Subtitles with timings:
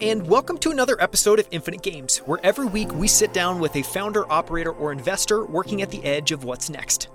[0.00, 3.74] and welcome to another episode of Infinite Games, where every week we sit down with
[3.76, 7.08] a founder, operator, or investor working at the edge of what's next.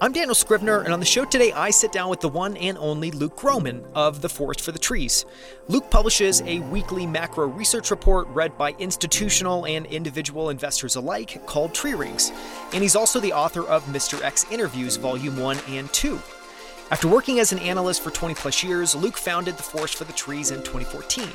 [0.00, 2.78] I'm Daniel Scrivner, and on the show today, I sit down with the one and
[2.78, 5.24] only Luke Gromen of The Forest for the Trees.
[5.66, 11.74] Luke publishes a weekly macro research report read by institutional and individual investors alike called
[11.74, 12.30] Tree Rings,
[12.72, 14.22] and he's also the author of Mr.
[14.22, 16.20] X Interviews Volume 1 and 2.
[16.90, 20.12] After working as an analyst for 20 plus years, Luke founded The Forest for the
[20.12, 21.28] Trees in 2014.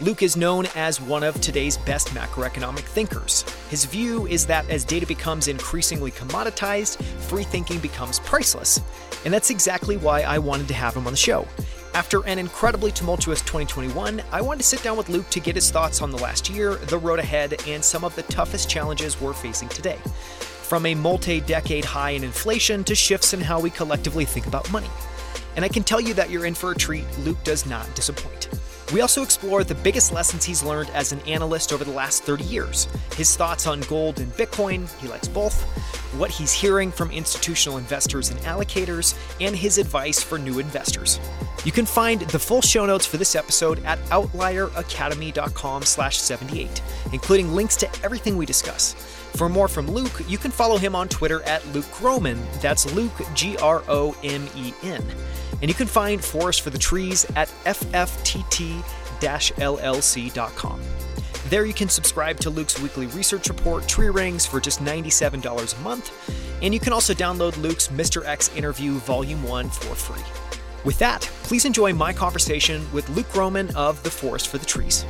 [0.00, 3.42] Luke is known as one of today's best macroeconomic thinkers.
[3.68, 8.80] His view is that as data becomes increasingly commoditized, free thinking becomes priceless.
[9.26, 11.46] And that's exactly why I wanted to have him on the show.
[11.92, 15.70] After an incredibly tumultuous 2021, I wanted to sit down with Luke to get his
[15.70, 19.34] thoughts on the last year, the road ahead, and some of the toughest challenges we're
[19.34, 19.98] facing today.
[20.38, 24.70] From a multi decade high in inflation to shifts in how we collectively think about
[24.72, 24.90] money.
[25.56, 28.48] And I can tell you that you're in for a treat, Luke does not disappoint.
[28.92, 32.42] We also explore the biggest lessons he's learned as an analyst over the last 30
[32.42, 35.62] years, his thoughts on gold and Bitcoin, he likes both,
[36.18, 41.20] what he's hearing from institutional investors and allocators, and his advice for new investors.
[41.64, 47.54] You can find the full show notes for this episode at outlieracademy.com slash 78, including
[47.54, 48.96] links to everything we discuss.
[49.36, 52.38] For more from Luke, you can follow him on Twitter at Luke Gromen.
[52.60, 55.02] That's Luke, G R O M E N.
[55.60, 58.82] And you can find Forest for the Trees at fftt
[59.20, 60.80] llc.com.
[61.48, 65.80] There you can subscribe to Luke's weekly research report, Tree Rings, for just $97 a
[65.80, 66.12] month.
[66.62, 68.24] And you can also download Luke's Mr.
[68.26, 70.22] X interview, Volume 1, for free.
[70.84, 75.04] With that, please enjoy my conversation with Luke Gromen of The Forest for the Trees.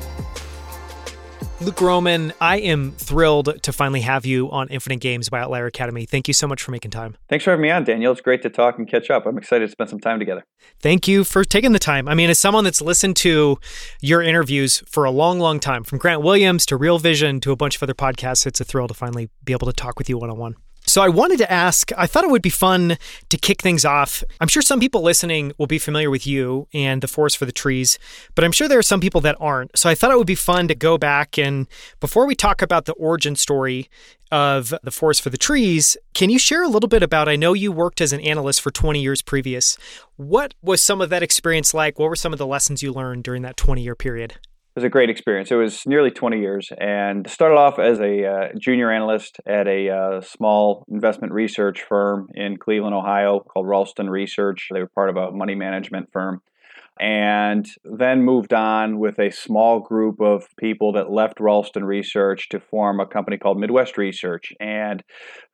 [1.62, 6.06] Luke Gromen, I am thrilled to finally have you on Infinite Games by Outlier Academy.
[6.06, 7.18] Thank you so much for making time.
[7.28, 8.12] Thanks for having me on, Daniel.
[8.12, 9.26] It's great to talk and catch up.
[9.26, 10.42] I'm excited to spend some time together.
[10.80, 12.08] Thank you for taking the time.
[12.08, 13.58] I mean, as someone that's listened to
[14.00, 17.56] your interviews for a long, long time, from Grant Williams to Real Vision to a
[17.56, 20.16] bunch of other podcasts, it's a thrill to finally be able to talk with you
[20.16, 20.56] one on one.
[20.90, 24.24] So I wanted to ask, I thought it would be fun to kick things off.
[24.40, 27.52] I'm sure some people listening will be familiar with you and the Forest for the
[27.52, 27.96] Trees,
[28.34, 29.78] but I'm sure there are some people that aren't.
[29.78, 31.68] So I thought it would be fun to go back and
[32.00, 33.88] before we talk about the origin story
[34.32, 37.52] of the Forest for the Trees, can you share a little bit about I know
[37.52, 39.76] you worked as an analyst for 20 years previous.
[40.16, 42.00] What was some of that experience like?
[42.00, 44.40] What were some of the lessons you learned during that 20 year period?
[44.74, 45.50] Was a great experience.
[45.50, 49.90] It was nearly 20 years and started off as a uh, junior analyst at a
[49.90, 54.68] uh, small investment research firm in Cleveland, Ohio called Ralston Research.
[54.72, 56.40] They were part of a money management firm
[57.00, 62.60] and then moved on with a small group of people that left Ralston Research to
[62.60, 64.52] form a company called Midwest Research.
[64.60, 65.02] And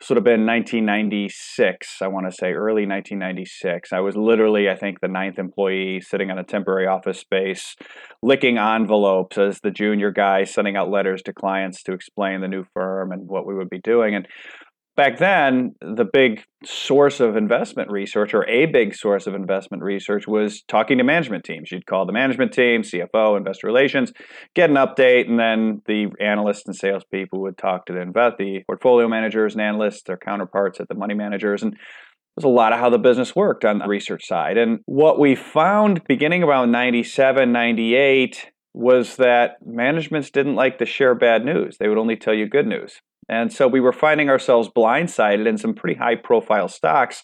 [0.02, 3.92] sort of been 1996, I want to say early 1996.
[3.92, 7.76] I was literally, I think, the ninth employee sitting on a temporary office space,
[8.24, 12.64] licking envelopes as the junior guy, sending out letters to clients to explain the new
[12.74, 14.16] firm and what we would be doing.
[14.16, 14.26] And
[14.96, 20.26] back then, the big source of investment research, or a big source of investment research,
[20.26, 21.70] was talking to management teams.
[21.70, 24.12] You'd call the management team, CFO, investor relations,
[24.54, 28.64] get an update, and then the analysts and salespeople would talk to the invest, the
[28.66, 31.76] portfolio managers and analysts, their counterparts at the money managers, and
[32.36, 34.58] there's a lot of how the business worked on the research side.
[34.58, 41.14] And what we found beginning around 97, 98 was that managements didn't like to share
[41.14, 41.78] bad news.
[41.78, 43.00] They would only tell you good news.
[43.28, 47.22] And so we were finding ourselves blindsided in some pretty high profile stocks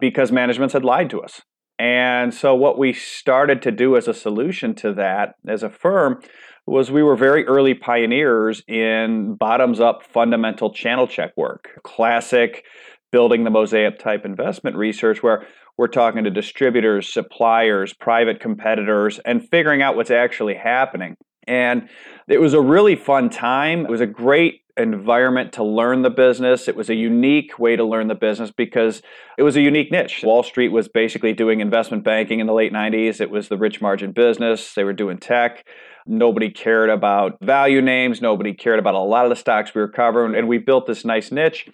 [0.00, 1.42] because managements had lied to us.
[1.78, 6.20] And so what we started to do as a solution to that as a firm
[6.66, 11.80] was we were very early pioneers in bottoms up fundamental channel check work.
[11.82, 12.64] Classic
[13.10, 15.46] building the mosaic type investment research where
[15.76, 21.16] we're talking to distributors, suppliers, private competitors and figuring out what's actually happening.
[21.46, 21.88] And
[22.28, 23.84] it was a really fun time.
[23.84, 26.66] It was a great environment to learn the business.
[26.66, 29.02] It was a unique way to learn the business because
[29.36, 30.22] it was a unique niche.
[30.24, 33.20] Wall Street was basically doing investment banking in the late 90s.
[33.20, 34.74] It was the rich margin business.
[34.74, 35.66] They were doing tech.
[36.06, 38.20] Nobody cared about value names.
[38.20, 40.34] Nobody cared about a lot of the stocks we were covering.
[40.34, 41.68] And we built this nice niche.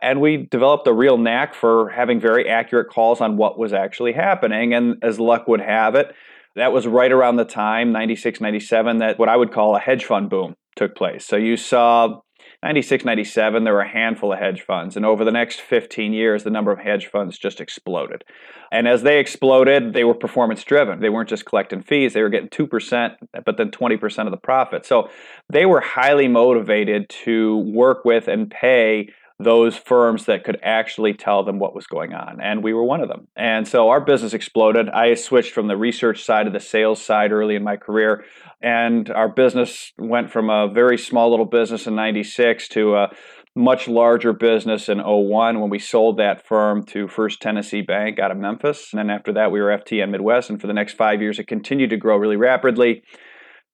[0.00, 4.12] And we developed a real knack for having very accurate calls on what was actually
[4.12, 4.72] happening.
[4.72, 6.14] And as luck would have it,
[6.56, 10.04] that was right around the time, 96, 97, that what I would call a hedge
[10.04, 11.24] fund boom took place.
[11.26, 12.20] So you saw
[12.62, 14.96] 96, 97, there were a handful of hedge funds.
[14.96, 18.24] And over the next 15 years, the number of hedge funds just exploded.
[18.72, 21.00] And as they exploded, they were performance driven.
[21.00, 24.86] They weren't just collecting fees, they were getting 2%, but then 20% of the profit.
[24.86, 25.10] So
[25.52, 31.44] they were highly motivated to work with and pay those firms that could actually tell
[31.44, 32.40] them what was going on.
[32.40, 33.28] And we were one of them.
[33.36, 34.88] And so our business exploded.
[34.88, 38.24] I switched from the research side to the sales side early in my career.
[38.62, 43.10] And our business went from a very small little business in 96 to a
[43.54, 48.30] much larger business in 01 when we sold that firm to First Tennessee Bank out
[48.30, 48.88] of Memphis.
[48.92, 50.48] And then after that, we were FTN Midwest.
[50.48, 53.02] And for the next five years, it continued to grow really rapidly.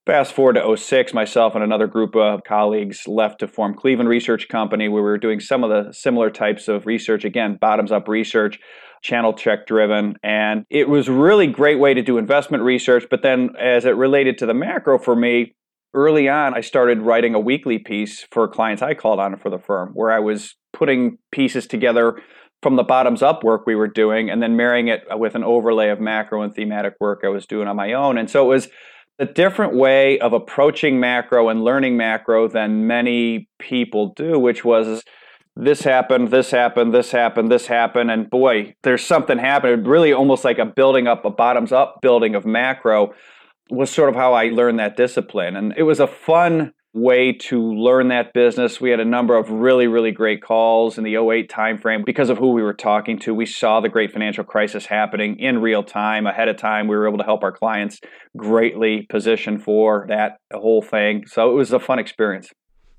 [0.04, 4.48] Fast forward to 06, myself and another group of colleagues left to form Cleveland Research
[4.48, 8.08] Company, where we were doing some of the similar types of research, again, bottoms up
[8.08, 8.58] research,
[9.00, 10.16] channel check driven.
[10.24, 13.06] And it was really great way to do investment research.
[13.08, 15.54] But then as it related to the macro for me,
[15.94, 19.58] early on, I started writing a weekly piece for clients I called on for the
[19.58, 22.20] firm, where I was putting pieces together
[22.60, 25.90] from the bottoms up work we were doing and then marrying it with an overlay
[25.90, 28.18] of macro and thematic work I was doing on my own.
[28.18, 28.68] And so it was
[29.22, 35.04] a different way of approaching macro and learning macro than many people do, which was
[35.54, 39.86] this happened, this happened, this happened, this happened, and boy, there's something happened.
[39.86, 43.14] Really, almost like a building up, a bottoms up building of macro
[43.70, 45.54] was sort of how I learned that discipline.
[45.54, 48.80] And it was a fun way to learn that business.
[48.80, 52.38] We had a number of really, really great calls in the 08 timeframe because of
[52.38, 53.34] who we were talking to.
[53.34, 56.88] We saw the great financial crisis happening in real time, ahead of time.
[56.88, 58.00] We were able to help our clients
[58.36, 61.24] greatly position for that whole thing.
[61.26, 62.50] So it was a fun experience.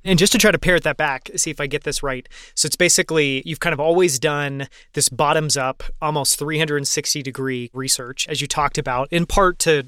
[0.05, 2.27] And just to try to parrot that back, see if I get this right.
[2.55, 8.27] So it's basically you've kind of always done this bottoms up, almost 360 degree research,
[8.27, 9.85] as you talked about, in part to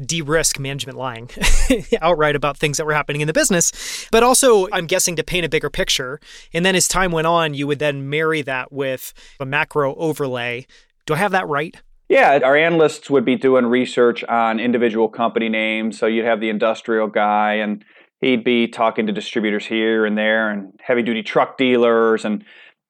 [0.00, 1.28] de risk management lying
[2.00, 5.44] outright about things that were happening in the business, but also, I'm guessing, to paint
[5.44, 6.20] a bigger picture.
[6.54, 10.66] And then as time went on, you would then marry that with a macro overlay.
[11.06, 11.76] Do I have that right?
[12.08, 15.96] Yeah, our analysts would be doing research on individual company names.
[15.96, 17.84] So you'd have the industrial guy and
[18.20, 22.44] he'd be talking to distributors here and there and heavy duty truck dealers and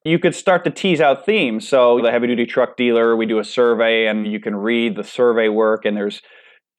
[0.05, 1.69] you could start to tease out themes.
[1.69, 5.05] So the heavy duty truck dealer we do a survey and you can read the
[5.05, 6.23] survey work and there's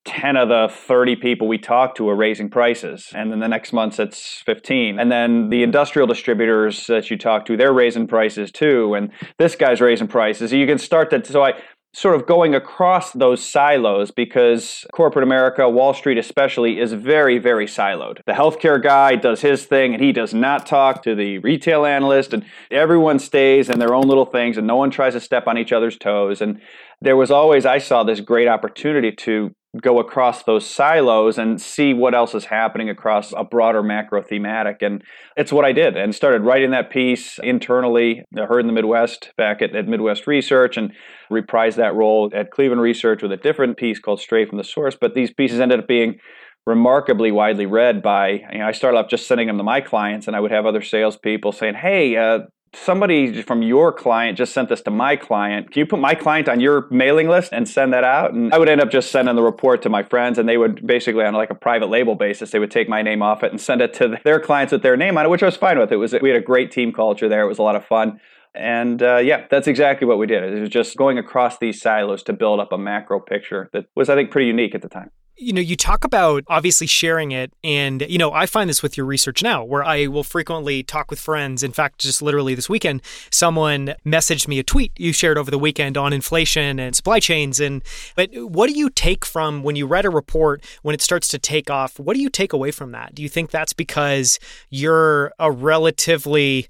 [0.06, 3.10] 10 of the 30 people we talk to are raising prices.
[3.14, 7.46] And then the next month it's 15 and then the industrial distributors that you talk
[7.46, 8.96] to they're raising prices too.
[8.96, 10.52] And this guy's raising prices.
[10.52, 11.54] You can start to so i
[11.94, 17.66] sort of going across those silos because corporate America, Wall Street especially, is very, very
[17.66, 18.20] siloed.
[18.26, 22.34] The healthcare guy does his thing and he does not talk to the retail analyst,
[22.34, 25.58] and everyone stays in their own little things and no one tries to step on
[25.58, 26.42] each other's toes.
[26.42, 26.62] And
[27.02, 31.94] there was always, I saw this great opportunity to go across those silos and see
[31.94, 34.82] what else is happening across a broader macro thematic.
[34.82, 35.02] And
[35.38, 39.32] it's what I did and started writing that piece internally, I heard in the Midwest
[39.38, 40.92] back at, at Midwest Research and
[41.32, 44.98] reprised that role at Cleveland Research with a different piece called Straight from the Source.
[45.00, 46.20] But these pieces ended up being
[46.66, 50.28] remarkably widely read by, you know, I started off just sending them to my clients
[50.28, 52.40] and I would have other salespeople saying, hey, uh,
[52.74, 55.72] somebody from your client just sent this to my client.
[55.72, 58.34] Can you put my client on your mailing list and send that out?
[58.34, 60.86] And I would end up just sending the report to my friends, and they would
[60.86, 63.60] basically, on like a private label basis, they would take my name off it and
[63.60, 65.92] send it to their clients with their name on it, which I was fine with.
[65.92, 67.42] It was we had a great team culture there.
[67.42, 68.20] It was a lot of fun.
[68.54, 70.44] And uh, yeah, that's exactly what we did.
[70.44, 74.10] It was just going across these silos to build up a macro picture that was,
[74.10, 77.52] I think, pretty unique at the time you know, you talk about obviously sharing it.
[77.64, 81.10] And, you know, I find this with your research now where I will frequently talk
[81.10, 81.64] with friends.
[81.64, 83.02] In fact, just literally this weekend,
[83.32, 87.60] someone messaged me a tweet you shared over the weekend on inflation and supply chains.
[87.60, 87.84] And,
[88.16, 91.40] but what do you take from when you read a report, when it starts to
[91.40, 92.00] take off?
[92.00, 93.16] What do you take away from that?
[93.16, 96.68] Do you think that's because you're a relatively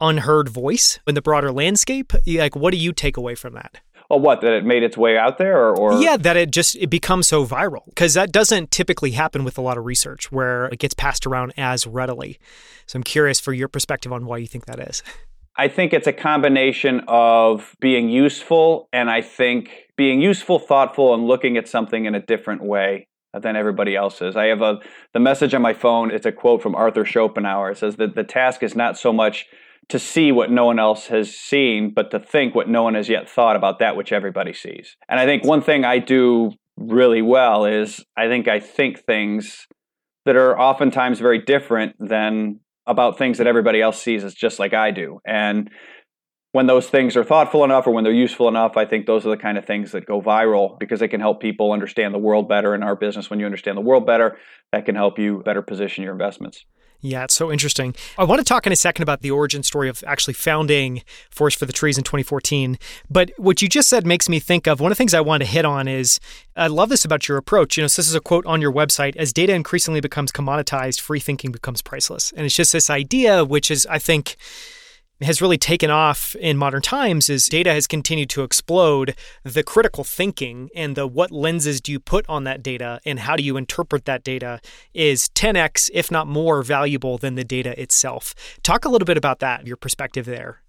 [0.00, 2.12] unheard voice in the broader landscape?
[2.26, 3.80] Like, what do you take away from that?
[4.08, 6.00] Well, what that it made its way out there, or, or?
[6.00, 9.60] yeah, that it just it becomes so viral because that doesn't typically happen with a
[9.60, 12.38] lot of research where it gets passed around as readily.
[12.86, 15.02] So I'm curious for your perspective on why you think that is.
[15.56, 21.26] I think it's a combination of being useful and I think being useful, thoughtful, and
[21.26, 23.08] looking at something in a different way
[23.40, 24.36] than everybody else is.
[24.36, 24.78] I have a
[25.12, 26.10] the message on my phone.
[26.10, 27.72] It's a quote from Arthur Schopenhauer.
[27.72, 29.46] It says that the task is not so much
[29.88, 33.08] to see what no one else has seen, but to think what no one has
[33.08, 34.96] yet thought about that which everybody sees.
[35.08, 39.66] And I think one thing I do really well is I think I think things
[40.24, 44.74] that are oftentimes very different than about things that everybody else sees as just like
[44.74, 45.20] I do.
[45.26, 45.70] And
[46.52, 49.30] when those things are thoughtful enough or when they're useful enough, I think those are
[49.30, 52.48] the kind of things that go viral because they can help people understand the world
[52.48, 53.28] better in our business.
[53.30, 54.36] When you understand the world better,
[54.72, 56.64] that can help you better position your investments.
[57.00, 57.94] Yeah, it's so interesting.
[58.18, 61.58] I want to talk in a second about the origin story of actually founding Forest
[61.58, 62.78] for the Trees in 2014.
[63.10, 65.42] But what you just said makes me think of one of the things I want
[65.42, 66.18] to hit on is
[66.56, 67.76] I love this about your approach.
[67.76, 71.00] You know, so this is a quote on your website as data increasingly becomes commoditized,
[71.00, 72.32] free thinking becomes priceless.
[72.36, 74.36] And it's just this idea, which is, I think,
[75.20, 79.14] has really taken off in modern times is data has continued to explode.
[79.44, 83.36] The critical thinking and the what lenses do you put on that data and how
[83.36, 84.60] do you interpret that data
[84.92, 88.34] is 10x, if not more, valuable than the data itself.
[88.62, 90.62] Talk a little bit about that, your perspective there.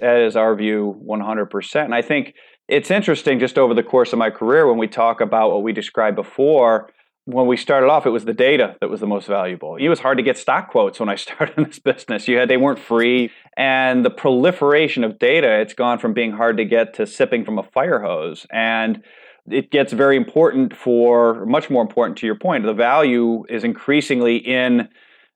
[0.00, 1.84] That is our view 100%.
[1.84, 2.34] And I think
[2.68, 5.72] it's interesting just over the course of my career when we talk about what we
[5.72, 6.90] described before
[7.24, 9.76] when we started off, it was the data that was the most valuable.
[9.76, 12.26] It was hard to get stock quotes when I started in this business.
[12.26, 16.56] You had they weren't free, and the proliferation of data, it's gone from being hard
[16.56, 19.02] to get to sipping from a fire hose, and
[19.50, 22.64] it gets very important for much more important to your point.
[22.64, 24.88] The value is increasingly in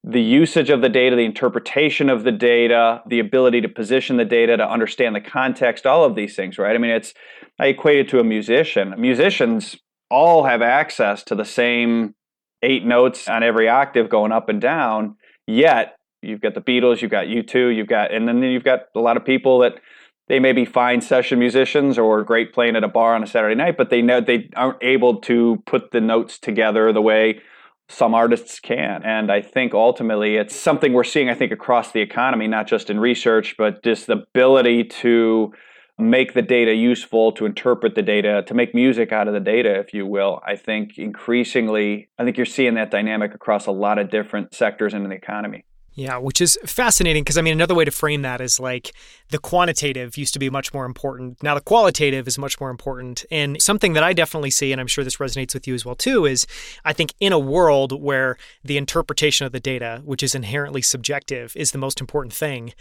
[0.04, 4.24] the usage of the data, the interpretation of the data, the ability to position the
[4.24, 6.76] data, to understand the context, all of these things, right?
[6.76, 7.12] I mean, it's
[7.58, 8.94] I equate it to a musician.
[8.96, 9.76] Musicians
[10.10, 12.14] all have access to the same
[12.62, 15.16] eight notes on every octave going up and down.
[15.46, 19.00] Yet you've got the Beatles, you've got U2, you've got, and then you've got a
[19.00, 19.80] lot of people that
[20.28, 23.54] they may be fine session musicians or great playing at a bar on a Saturday
[23.54, 27.40] night, but they know they aren't able to put the notes together the way
[27.88, 29.04] some artists can.
[29.04, 32.90] And I think ultimately it's something we're seeing, I think, across the economy, not just
[32.90, 35.52] in research, but just the ability to
[35.98, 39.78] make the data useful, to interpret the data, to make music out of the data,
[39.78, 40.42] if you will.
[40.46, 44.92] I think increasingly, I think you're seeing that dynamic across a lot of different sectors
[44.92, 45.64] in the economy.
[45.96, 48.92] Yeah, which is fascinating because I mean, another way to frame that is like
[49.30, 51.42] the quantitative used to be much more important.
[51.42, 53.24] Now the qualitative is much more important.
[53.30, 55.94] And something that I definitely see, and I'm sure this resonates with you as well
[55.94, 56.46] too, is
[56.84, 61.56] I think in a world where the interpretation of the data, which is inherently subjective,
[61.56, 62.74] is the most important thing,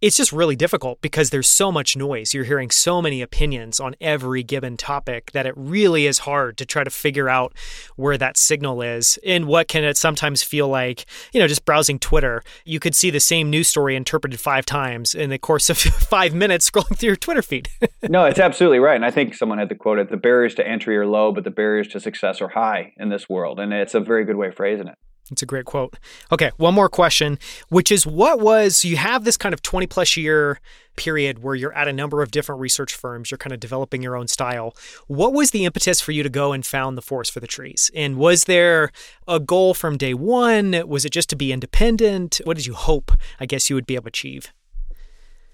[0.00, 2.32] it's just really difficult because there's so much noise.
[2.32, 6.66] You're hearing so many opinions on every given topic that it really is hard to
[6.66, 7.52] try to figure out
[7.96, 9.18] where that signal is.
[9.24, 13.10] And what can it sometimes feel like, you know, just browsing Twitter, you could see
[13.10, 17.08] the same news story interpreted five times in the course of five minutes scrolling through
[17.08, 17.68] your Twitter feed.
[18.08, 18.96] no, it's absolutely right.
[18.96, 21.50] And I think someone had to quote the barriers to entry are low, but the
[21.50, 23.60] barriers to success are high in this world.
[23.60, 24.94] And it's a very good way of phrasing it.
[25.30, 25.96] It's a great quote.
[26.32, 30.16] Okay, one more question, which is what was you have this kind of 20 plus
[30.16, 30.60] year
[30.96, 34.16] period where you're at a number of different research firms, you're kind of developing your
[34.16, 34.74] own style.
[35.06, 37.90] What was the impetus for you to go and found the Forest for the Trees?
[37.94, 38.90] And was there
[39.26, 40.82] a goal from day one?
[40.86, 42.40] Was it just to be independent?
[42.44, 44.52] What did you hope, I guess, you would be able to achieve?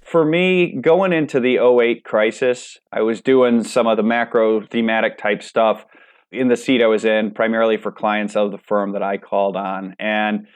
[0.00, 5.18] For me, going into the 08 crisis, I was doing some of the macro thematic
[5.18, 5.84] type stuff
[6.32, 9.56] in the seat I was in, primarily for clients of the firm that I called
[9.56, 9.94] on.
[9.98, 10.46] And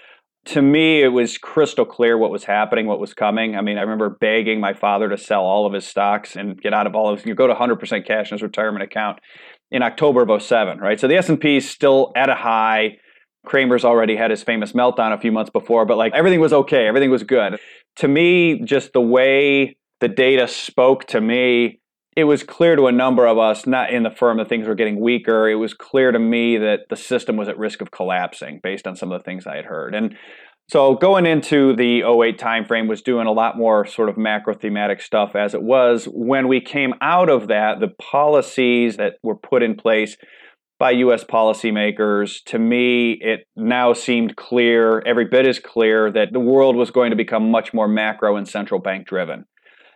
[0.47, 3.57] to me, it was crystal clear what was happening, what was coming.
[3.57, 6.73] I mean, I remember begging my father to sell all of his stocks and get
[6.73, 9.21] out of all of his, you go to 100% cash in his retirement account
[9.71, 10.99] in October of 07, right?
[10.99, 12.97] So the S&P is still at a high.
[13.45, 16.87] Cramer's already had his famous meltdown a few months before, but like everything was okay,
[16.87, 17.59] everything was good.
[17.97, 21.80] To me, just the way the data spoke to me
[22.21, 24.75] it was clear to a number of us, not in the firm, that things were
[24.75, 25.49] getting weaker.
[25.49, 28.95] It was clear to me that the system was at risk of collapsing based on
[28.95, 29.95] some of the things I had heard.
[29.95, 30.17] And
[30.71, 35.01] so going into the 08 timeframe was doing a lot more sort of macro thematic
[35.03, 36.05] stuff as it was.
[36.05, 40.17] When we came out of that, the policies that were put in place
[40.79, 46.41] by US policymakers, to me, it now seemed clear, every bit as clear, that the
[46.41, 49.45] world was going to become much more macro and central bank driven.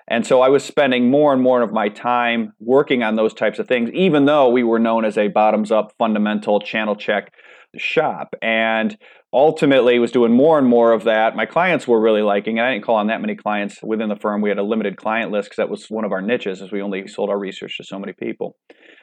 [0.08, 3.58] And so I was spending more and more of my time working on those types
[3.58, 7.32] of things, even though we were known as a bottoms up fundamental channel check
[7.76, 8.34] shop.
[8.42, 8.96] And
[9.34, 11.34] ultimately was doing more and more of that.
[11.34, 12.62] My clients were really liking it.
[12.62, 14.40] I didn't call on that many clients within the firm.
[14.40, 16.80] We had a limited client list because that was one of our niches as we
[16.80, 18.56] only sold our research to so many people.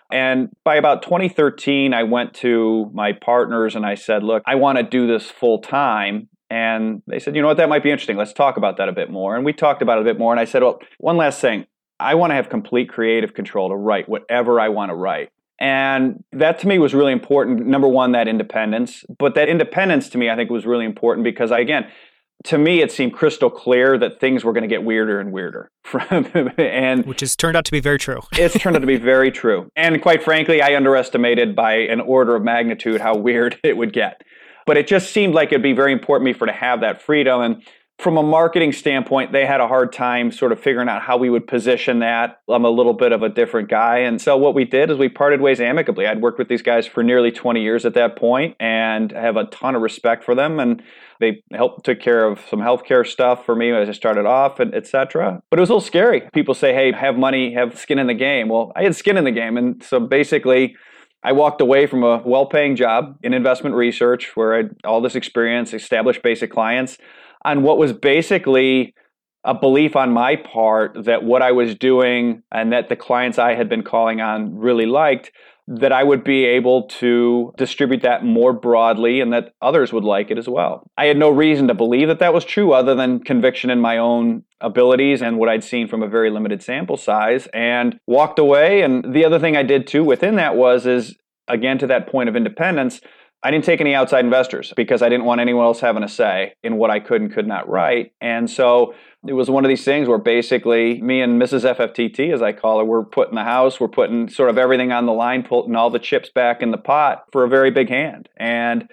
[0.10, 4.78] And by about 2013, I went to my partners and I said, look, I want
[4.78, 6.30] to do this full time.
[6.52, 8.18] And they said, you know what, that might be interesting.
[8.18, 9.38] Let's talk about that a bit more.
[9.38, 10.34] And we talked about it a bit more.
[10.34, 11.66] And I said, well, one last thing.
[11.98, 15.30] I want to have complete creative control to write whatever I want to write.
[15.62, 17.66] And that to me was really important.
[17.66, 19.06] Number one, that independence.
[19.18, 21.88] But that independence to me, I think, was really important because, I, again,
[22.46, 25.72] to me, it seemed crystal clear that things were going to get weirder and weirder.
[26.58, 28.20] and which has turned out to be very true.
[28.34, 29.72] it's turned out to be very true.
[29.78, 34.22] And quite frankly, I underestimated by an order of magnitude how weird it would get.
[34.72, 37.42] But it just seemed like it'd be very important me for to have that freedom.
[37.42, 37.62] And
[38.00, 41.30] from a marketing standpoint, they had a hard time sort of figuring out how we
[41.30, 42.40] would position that.
[42.48, 43.98] I'm a little bit of a different guy.
[43.98, 46.08] And so what we did is we parted ways amicably.
[46.08, 49.36] I'd worked with these guys for nearly 20 years at that point and I have
[49.36, 50.58] a ton of respect for them.
[50.58, 50.82] And
[51.20, 54.74] they helped took care of some healthcare stuff for me as I started off and
[54.74, 55.44] etc.
[55.50, 56.22] But it was a little scary.
[56.32, 58.48] People say, hey, have money, have skin in the game.
[58.48, 59.58] Well, I had skin in the game.
[59.58, 60.78] And so basically
[61.24, 65.02] I walked away from a well paying job in investment research where I had all
[65.02, 66.98] this experience, established basic clients
[67.44, 68.94] on what was basically
[69.44, 73.56] a belief on my part that what I was doing and that the clients I
[73.56, 75.32] had been calling on really liked,
[75.68, 80.32] that I would be able to distribute that more broadly and that others would like
[80.32, 80.88] it as well.
[80.98, 83.98] I had no reason to believe that that was true other than conviction in my
[83.98, 88.82] own abilities and what I'd seen from a very limited sample size and walked away
[88.82, 91.16] and the other thing I did too within that was is
[91.48, 93.02] again to that point of independence
[93.44, 96.54] I didn't take any outside investors because I didn't want anyone else having a say
[96.64, 98.14] in what I could and could not write.
[98.22, 98.94] And so
[99.28, 101.76] it was one of these things where basically me and Mrs.
[101.76, 105.08] FFTT, as I call her, we're putting the house, we're putting sort of everything on
[105.08, 108.30] the line, putting all the chips back in the pot for a very big hand.
[108.38, 108.88] And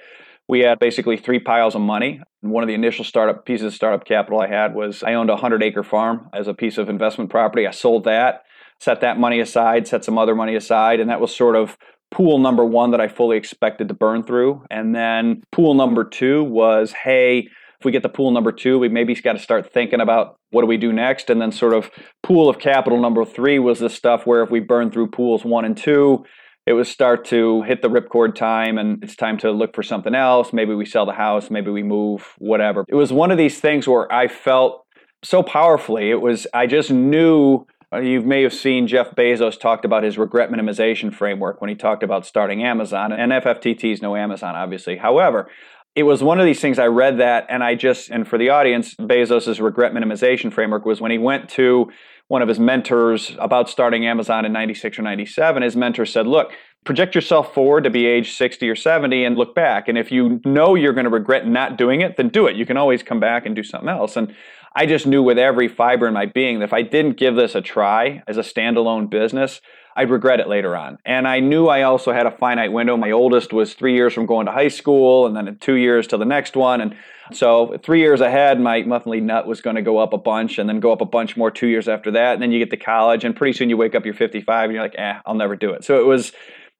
[0.49, 2.23] we had basically three piles of money.
[2.40, 5.35] One of the initial startup pieces of startup capital I had was I owned a
[5.35, 7.67] 100 acre farm as a piece of investment property.
[7.67, 8.45] I sold that,
[8.81, 11.76] set that money aside, set some other money aside, and that was sort of
[12.10, 14.64] pool number one that I fully expected to burn through.
[14.70, 17.48] And then pool number two was, hey,
[17.78, 20.62] if we get the pool number two, we maybe got to start thinking about what
[20.62, 21.30] do we do next.
[21.30, 21.90] And then sort of
[22.22, 25.64] pool of capital number three was the stuff where if we burn through pools one
[25.64, 26.24] and two,
[26.66, 30.14] it was start to hit the ripcord time and it's time to look for something
[30.14, 30.52] else.
[30.52, 32.84] Maybe we sell the house, maybe we move, whatever.
[32.88, 34.84] It was one of these things where I felt
[35.22, 36.10] so powerfully.
[36.10, 40.18] It was, I just knew Uh, you may have seen Jeff Bezos talked about his
[40.18, 43.12] regret minimization framework when he talked about starting Amazon.
[43.12, 44.99] And FFTT is no Amazon, obviously.
[44.99, 45.50] However,
[45.95, 48.50] it was one of these things I read that, and I just, and for the
[48.50, 51.90] audience, Bezos' regret minimization framework was when he went to
[52.28, 56.52] one of his mentors about starting Amazon in 96 or 97, his mentor said, Look,
[56.85, 59.88] project yourself forward to be age 60 or 70 and look back.
[59.88, 62.54] And if you know you're going to regret not doing it, then do it.
[62.54, 64.16] You can always come back and do something else.
[64.16, 64.35] And
[64.75, 67.54] I just knew with every fiber in my being that if I didn't give this
[67.54, 69.60] a try as a standalone business,
[69.98, 70.98] I'd regret it later on.
[71.04, 72.96] And I knew I also had a finite window.
[72.96, 76.16] My oldest was three years from going to high school, and then two years to
[76.16, 76.80] the next one.
[76.80, 76.94] And
[77.32, 80.68] so three years ahead, my monthly nut was going to go up a bunch, and
[80.68, 82.34] then go up a bunch more two years after that.
[82.34, 84.75] And then you get to college, and pretty soon you wake up, you're 55, and
[84.75, 85.82] you're like, eh, I'll never do it.
[85.82, 86.30] So it was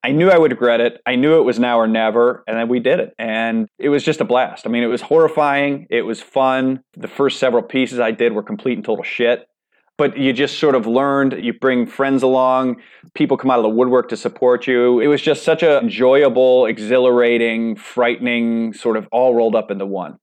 [0.05, 1.03] I knew I would regret it.
[1.07, 2.45] I knew it was now or never.
[2.47, 3.15] And then we did it.
[3.19, 4.67] And it was just a blast.
[4.67, 5.87] I mean, it was horrifying.
[5.91, 6.85] It was fun.
[6.97, 9.49] The first several pieces I did were complete and total shit.
[9.97, 12.77] But you just sort of learned, you bring friends along,
[13.15, 15.01] people come out of the woodwork to support you.
[15.01, 20.21] It was just such an enjoyable, exhilarating, frightening, sort of all rolled up into one.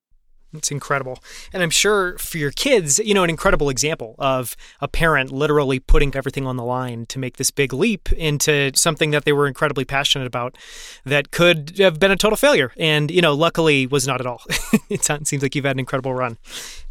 [0.52, 1.18] It's incredible.
[1.52, 5.78] And I'm sure for your kids, you know, an incredible example of a parent literally
[5.78, 9.46] putting everything on the line to make this big leap into something that they were
[9.46, 10.56] incredibly passionate about
[11.04, 12.72] that could have been a total failure.
[12.76, 14.42] And, you know, luckily was not at all.
[14.88, 16.38] it seems like you've had an incredible run.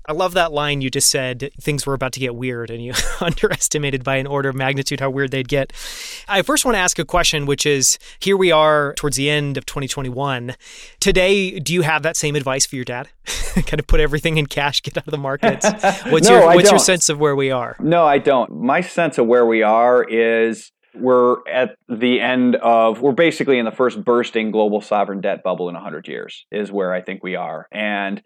[0.08, 2.94] I love that line you just said things were about to get weird and you
[3.22, 5.74] underestimated by an order of magnitude how weird they'd get.
[6.28, 9.58] I first want to ask a question, which is here we are towards the end
[9.58, 10.56] of 2021.
[11.00, 13.10] Today, do you have that same advice for your dad?
[13.56, 15.66] kind of put everything in cash, get out of the markets.
[16.10, 17.76] What's, no, your, what's your sense of where we are?
[17.80, 18.62] No, I don't.
[18.62, 23.66] My sense of where we are is we're at the end of we're basically in
[23.66, 27.36] the first bursting global sovereign debt bubble in 100 years is where i think we
[27.36, 28.22] are and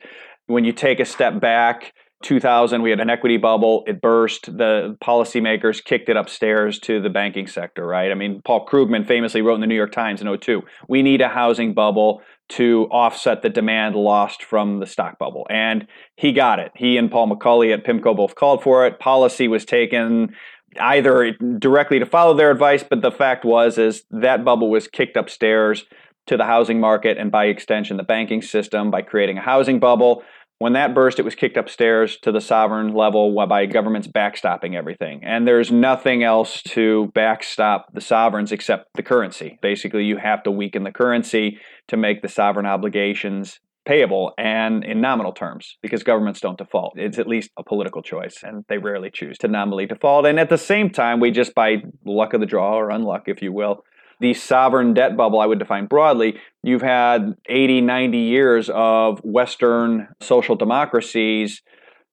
[0.49, 3.83] when you take a step back, 2000, we had an equity bubble.
[3.87, 4.57] It burst.
[4.57, 8.11] The policymakers kicked it upstairs to the banking sector, right?
[8.11, 11.21] I mean, Paul Krugman famously wrote in the New York Times in 02 we need
[11.21, 15.45] a housing bubble to offset the demand lost from the stock bubble.
[15.51, 16.71] And he got it.
[16.75, 18.99] He and Paul McCulley at PIMCO both called for it.
[18.99, 20.35] Policy was taken
[20.79, 25.15] either directly to follow their advice, but the fact was is that bubble was kicked
[25.15, 25.85] upstairs
[26.29, 30.23] to the housing market and by extension the banking system by creating a housing bubble
[30.59, 35.21] when that burst, it was kicked upstairs to the sovereign level by governments backstopping everything.
[35.23, 39.57] And there's nothing else to backstop the sovereigns except the currency.
[39.61, 44.99] Basically, you have to weaken the currency to make the sovereign obligations payable and in
[44.99, 46.93] nominal terms because governments don't default.
[46.97, 50.25] It's at least a political choice and they rarely choose to nominally default.
[50.25, 53.41] And at the same time, we just by luck of the draw or unluck, if
[53.41, 53.83] you will,
[54.19, 60.07] the sovereign debt bubble, I would define broadly, you've had 80, 90 years of Western
[60.19, 61.61] social democracies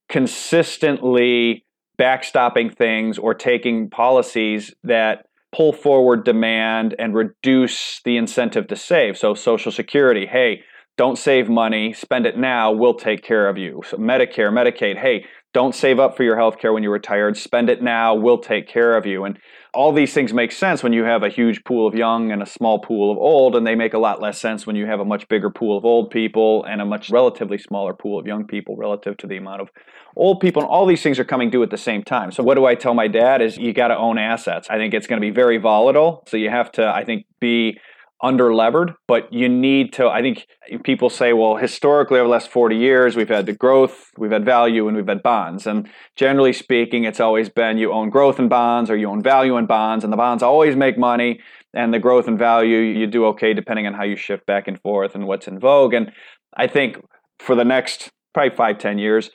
[0.08, 1.64] consistently
[1.98, 9.16] backstopping things or taking policies that pull forward demand and reduce the incentive to save.
[9.16, 10.62] So, Social Security, hey,
[10.96, 13.82] don't save money, spend it now, we'll take care of you.
[13.86, 17.70] So Medicare, Medicaid, hey, don't save up for your health care when you're retired, spend
[17.70, 19.24] it now, we'll take care of you.
[19.24, 19.38] And
[19.72, 22.46] all these things make sense when you have a huge pool of young and a
[22.46, 25.04] small pool of old, and they make a lot less sense when you have a
[25.04, 28.76] much bigger pool of old people and a much relatively smaller pool of young people
[28.76, 29.70] relative to the amount of
[30.16, 30.62] old people.
[30.62, 32.32] And all these things are coming due at the same time.
[32.32, 34.68] So what do I tell my dad is you got to own assets.
[34.70, 36.24] I think it's going to be very volatile.
[36.26, 37.78] So you have to, I think, be
[38.22, 40.08] under levered, but you need to.
[40.08, 40.46] I think
[40.84, 44.44] people say, well, historically, over the last 40 years, we've had the growth, we've had
[44.44, 45.66] value, and we've had bonds.
[45.66, 49.56] And generally speaking, it's always been you own growth in bonds or you own value
[49.56, 51.40] in bonds, and the bonds always make money.
[51.74, 54.80] And the growth and value, you do okay depending on how you shift back and
[54.80, 55.92] forth and what's in vogue.
[55.92, 56.10] And
[56.56, 56.96] I think
[57.38, 59.30] for the next probably five, ten years,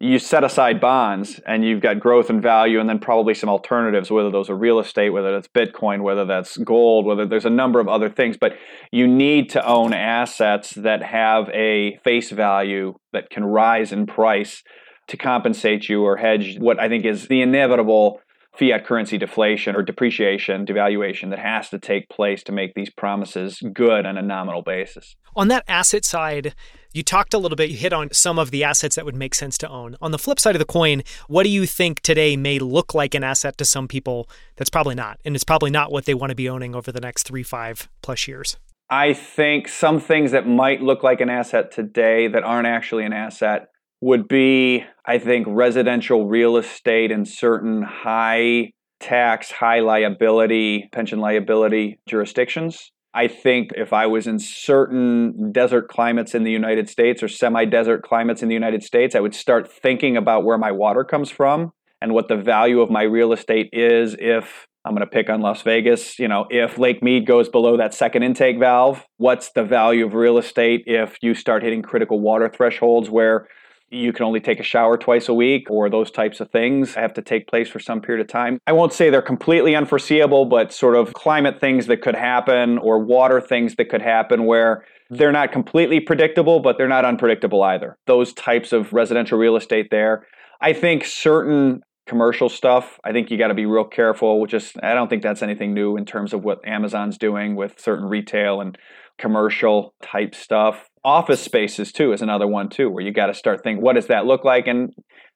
[0.00, 4.10] you set aside bonds and you've got growth and value and then probably some alternatives
[4.10, 7.80] whether those are real estate whether that's bitcoin whether that's gold whether there's a number
[7.80, 8.36] of other things.
[8.36, 8.52] But
[8.92, 14.62] you need to own assets that have a face value that can rise in price
[15.08, 18.20] to compensate you or hedge what i think is the inevitable
[18.58, 23.62] fiat currency deflation or depreciation devaluation that has to take place to make these promises
[23.72, 25.14] good on a nominal basis.
[25.36, 26.54] On that asset side
[26.92, 29.34] you talked a little bit, you hit on some of the assets that would make
[29.34, 29.96] sense to own.
[30.00, 33.14] On the flip side of the coin, what do you think today may look like
[33.14, 35.20] an asset to some people that's probably not?
[35.24, 37.88] And it's probably not what they want to be owning over the next three, five
[38.02, 38.56] plus years.
[38.90, 43.12] I think some things that might look like an asset today that aren't actually an
[43.12, 43.68] asset
[44.00, 52.00] would be, I think, residential real estate in certain high tax, high liability, pension liability
[52.06, 52.92] jurisdictions.
[53.18, 57.64] I think if I was in certain desert climates in the United States or semi
[57.64, 61.28] desert climates in the United States, I would start thinking about where my water comes
[61.28, 65.28] from and what the value of my real estate is if I'm going to pick
[65.28, 66.16] on Las Vegas.
[66.20, 70.14] You know, if Lake Mead goes below that second intake valve, what's the value of
[70.14, 73.48] real estate if you start hitting critical water thresholds where
[73.90, 77.14] you can only take a shower twice a week or those types of things have
[77.14, 78.60] to take place for some period of time.
[78.66, 82.98] I won't say they're completely unforeseeable, but sort of climate things that could happen or
[82.98, 87.96] water things that could happen where they're not completely predictable, but they're not unpredictable either.
[88.06, 90.26] Those types of residential real estate there.
[90.60, 94.72] I think certain commercial stuff, I think you got to be real careful, which is,
[94.82, 98.60] I don't think that's anything new in terms of what Amazon's doing with certain retail
[98.60, 98.76] and
[99.18, 100.88] commercial type stuff.
[101.04, 104.06] Office spaces too is another one too, where you got to start thinking, what does
[104.08, 104.66] that look like?
[104.66, 104.94] And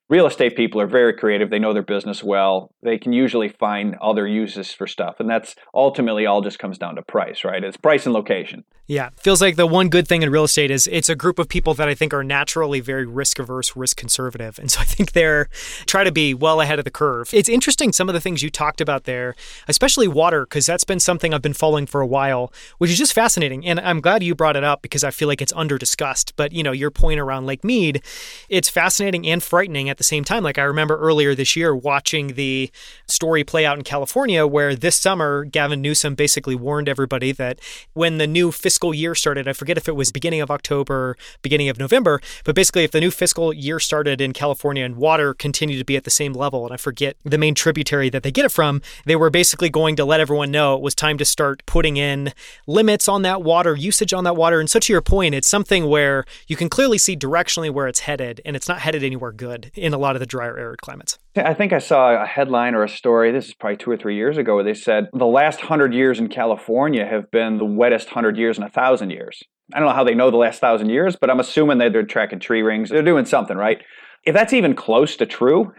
[0.09, 1.51] real estate people are very creative.
[1.51, 2.73] They know their business well.
[2.83, 5.21] They can usually find other uses for stuff.
[5.21, 7.65] And that's ultimately all just comes down to price, right?
[7.65, 8.65] It's price and location.
[8.89, 9.11] Yeah.
[9.17, 11.73] Feels like the one good thing in real estate is it's a group of people
[11.75, 14.59] that I think are naturally very risk averse, risk conservative.
[14.59, 15.49] And so I think they're
[15.87, 17.33] try to be well ahead of the curve.
[17.33, 19.35] It's interesting some of the things you talked about there,
[19.69, 23.13] especially water, because that's been something I've been following for a while, which is just
[23.13, 23.65] fascinating.
[23.65, 26.35] And I'm glad you brought it up because I feel like it's under discussed.
[26.37, 28.03] But, you know, your point around Lake Mead,
[28.49, 30.43] it's fascinating and frightening at the same time.
[30.43, 32.73] Like I remember earlier this year watching the
[33.07, 37.61] story play out in California where this summer Gavin Newsom basically warned everybody that
[37.93, 41.69] when the new fiscal year started, I forget if it was beginning of October, beginning
[41.69, 45.79] of November, but basically if the new fiscal year started in California and water continued
[45.79, 48.47] to be at the same level, and I forget the main tributary that they get
[48.47, 51.63] it from, they were basically going to let everyone know it was time to start
[51.67, 52.33] putting in
[52.67, 54.59] limits on that water, usage on that water.
[54.59, 58.01] And so to your point, it's something where you can clearly see directionally where it's
[58.01, 61.19] headed, and it's not headed anywhere good in a lot of the drier, arid climates.
[61.35, 64.15] I think I saw a headline or a story, this is probably two or three
[64.15, 68.09] years ago, where they said the last hundred years in California have been the wettest
[68.09, 69.43] hundred years in a thousand years.
[69.75, 72.05] I don't know how they know the last thousand years, but I'm assuming that they're
[72.05, 72.91] tracking tree rings.
[72.91, 73.83] They're doing something, right?
[74.25, 75.73] If that's even close to true,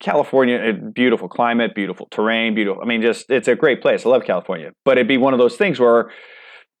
[0.00, 2.82] California, eh, beautiful climate, beautiful terrain, beautiful.
[2.82, 4.04] I mean, just it's a great place.
[4.04, 6.10] I love California, but it'd be one of those things where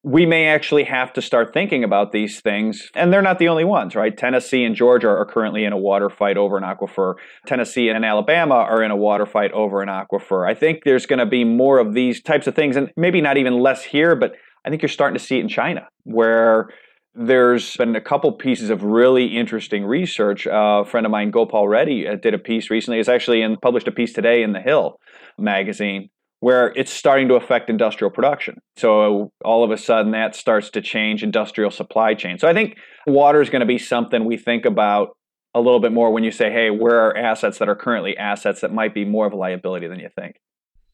[0.04, 2.90] we may actually have to start thinking about these things.
[2.94, 4.14] And they're not the only ones, right?
[4.14, 7.14] Tennessee and Georgia are currently in a water fight over an aquifer.
[7.46, 10.46] Tennessee and Alabama are in a water fight over an aquifer.
[10.46, 13.38] I think there's going to be more of these types of things, and maybe not
[13.38, 14.34] even less here, but
[14.66, 16.68] I think you're starting to see it in China, where
[17.14, 20.46] there's been a couple pieces of really interesting research.
[20.46, 22.98] Uh, a friend of mine, Gopal Reddy, uh, did a piece recently.
[22.98, 25.00] It's actually in, published a piece today in The Hill
[25.38, 28.60] magazine where it's starting to affect industrial production.
[28.76, 32.38] So all of a sudden that starts to change industrial supply chain.
[32.38, 35.16] So I think water is going to be something we think about
[35.54, 38.60] a little bit more when you say, hey, where are assets that are currently assets
[38.60, 40.36] that might be more of a liability than you think?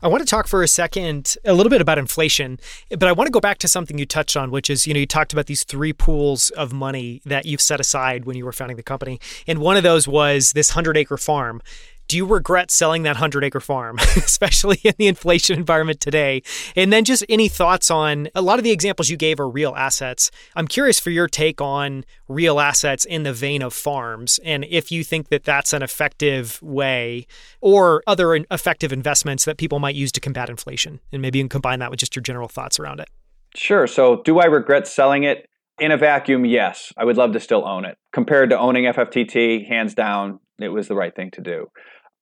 [0.03, 3.27] I want to talk for a second a little bit about inflation, but I want
[3.27, 5.45] to go back to something you touched on, which is, you know, you talked about
[5.45, 9.21] these three pools of money that you've set aside when you were founding the company.
[9.47, 11.61] And one of those was this 100 acre farm
[12.11, 16.43] do you regret selling that 100 acre farm, especially in the inflation environment today?
[16.75, 19.77] And then just any thoughts on a lot of the examples you gave are real
[19.77, 20.33] assets.
[20.57, 24.91] I'm curious for your take on real assets in the vein of farms and if
[24.91, 27.29] you think that that's an effective way
[27.61, 30.99] or other effective investments that people might use to combat inflation.
[31.13, 33.09] And maybe you can combine that with just your general thoughts around it.
[33.55, 33.87] Sure.
[33.87, 35.47] So, do I regret selling it?
[35.79, 36.93] In a vacuum, yes.
[36.97, 37.97] I would love to still own it.
[38.13, 41.69] Compared to owning FFTT, hands down, it was the right thing to do.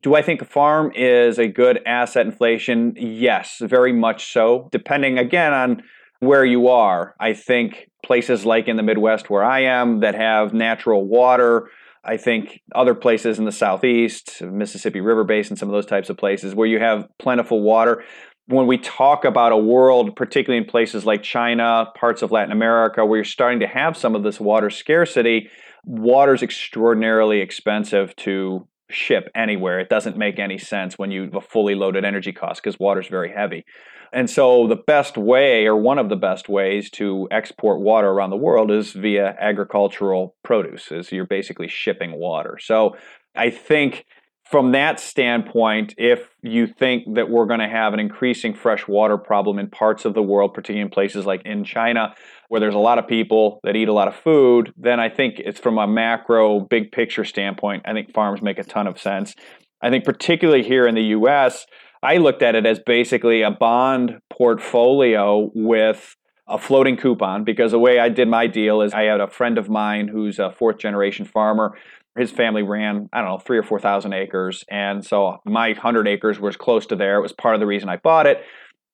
[0.02, 2.94] Do I think a farm is a good asset inflation?
[2.96, 4.68] Yes, very much so.
[4.70, 5.82] Depending again on
[6.20, 7.14] where you are.
[7.20, 11.70] I think places like in the Midwest where I am that have natural water,
[12.04, 16.16] I think other places in the southeast, Mississippi River Basin, some of those types of
[16.16, 18.02] places where you have plentiful water.
[18.46, 23.04] When we talk about a world, particularly in places like China, parts of Latin America,
[23.04, 25.50] where you're starting to have some of this water scarcity,
[25.84, 29.80] water is extraordinarily expensive to ship anywhere.
[29.80, 33.00] It doesn't make any sense when you have a fully loaded energy cost because water
[33.00, 33.64] is very heavy.
[34.12, 38.30] And so the best way, or one of the best ways to export water around
[38.30, 42.58] the world is via agricultural produce, is you're basically shipping water.
[42.60, 42.96] So
[43.36, 44.06] I think
[44.50, 49.58] from that standpoint, if you think that we're going to have an increasing freshwater problem
[49.58, 52.14] in parts of the world, particularly in places like in China,
[52.48, 55.38] where there's a lot of people that eat a lot of food, then I think
[55.38, 59.34] it's from a macro, big picture standpoint, I think farms make a ton of sense.
[59.82, 61.66] I think, particularly here in the US,
[62.02, 66.16] I looked at it as basically a bond portfolio with
[66.48, 69.58] a floating coupon because the way I did my deal is I had a friend
[69.58, 71.76] of mine who's a fourth generation farmer.
[72.18, 74.64] His family ran, I don't know, three or 4,000 acres.
[74.70, 77.16] And so my 100 acres was close to there.
[77.16, 78.44] It was part of the reason I bought it.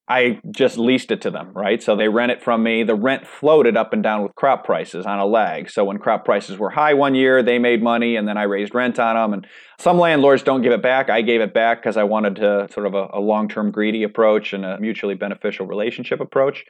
[0.07, 1.83] I just leased it to them, right?
[1.83, 2.83] So they rent it from me.
[2.83, 5.71] The rent floated up and down with crop prices on a lag.
[5.71, 8.75] So when crop prices were high one year, they made money and then I raised
[8.75, 9.33] rent on them.
[9.33, 9.47] And
[9.79, 11.09] some landlords don't give it back.
[11.09, 14.03] I gave it back because I wanted to sort of a, a long term greedy
[14.03, 16.67] approach and a mutually beneficial relationship approach.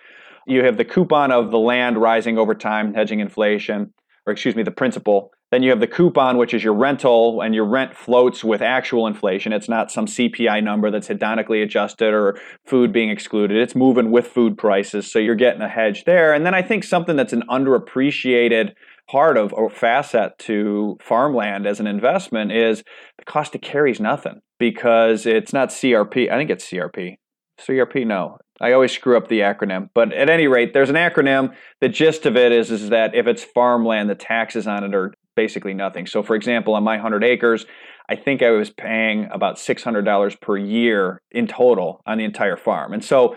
[0.46, 3.92] You have the coupon of the land rising over time, hedging inflation,
[4.26, 7.54] or excuse me, the principal then you have the coupon, which is your rental, and
[7.54, 9.52] your rent floats with actual inflation.
[9.52, 13.56] It's not some CPI number that's hedonically adjusted or food being excluded.
[13.56, 15.10] It's moving with food prices.
[15.10, 16.34] So you're getting a hedge there.
[16.34, 18.72] And then I think something that's an underappreciated
[19.08, 22.82] part of or facet to farmland as an investment is
[23.18, 26.32] the cost of carry is nothing because it's not CRP.
[26.32, 27.14] I think it's CRP.
[27.60, 28.38] CRP, no.
[28.60, 29.90] I always screw up the acronym.
[29.94, 31.54] But at any rate, there's an acronym.
[31.80, 35.12] The gist of it is, is that if it's farmland, the taxes on it are
[35.36, 36.06] basically nothing.
[36.06, 37.66] So, for example, on my 100 acres,
[38.08, 42.92] I think I was paying about $600 per year in total on the entire farm.
[42.92, 43.36] And so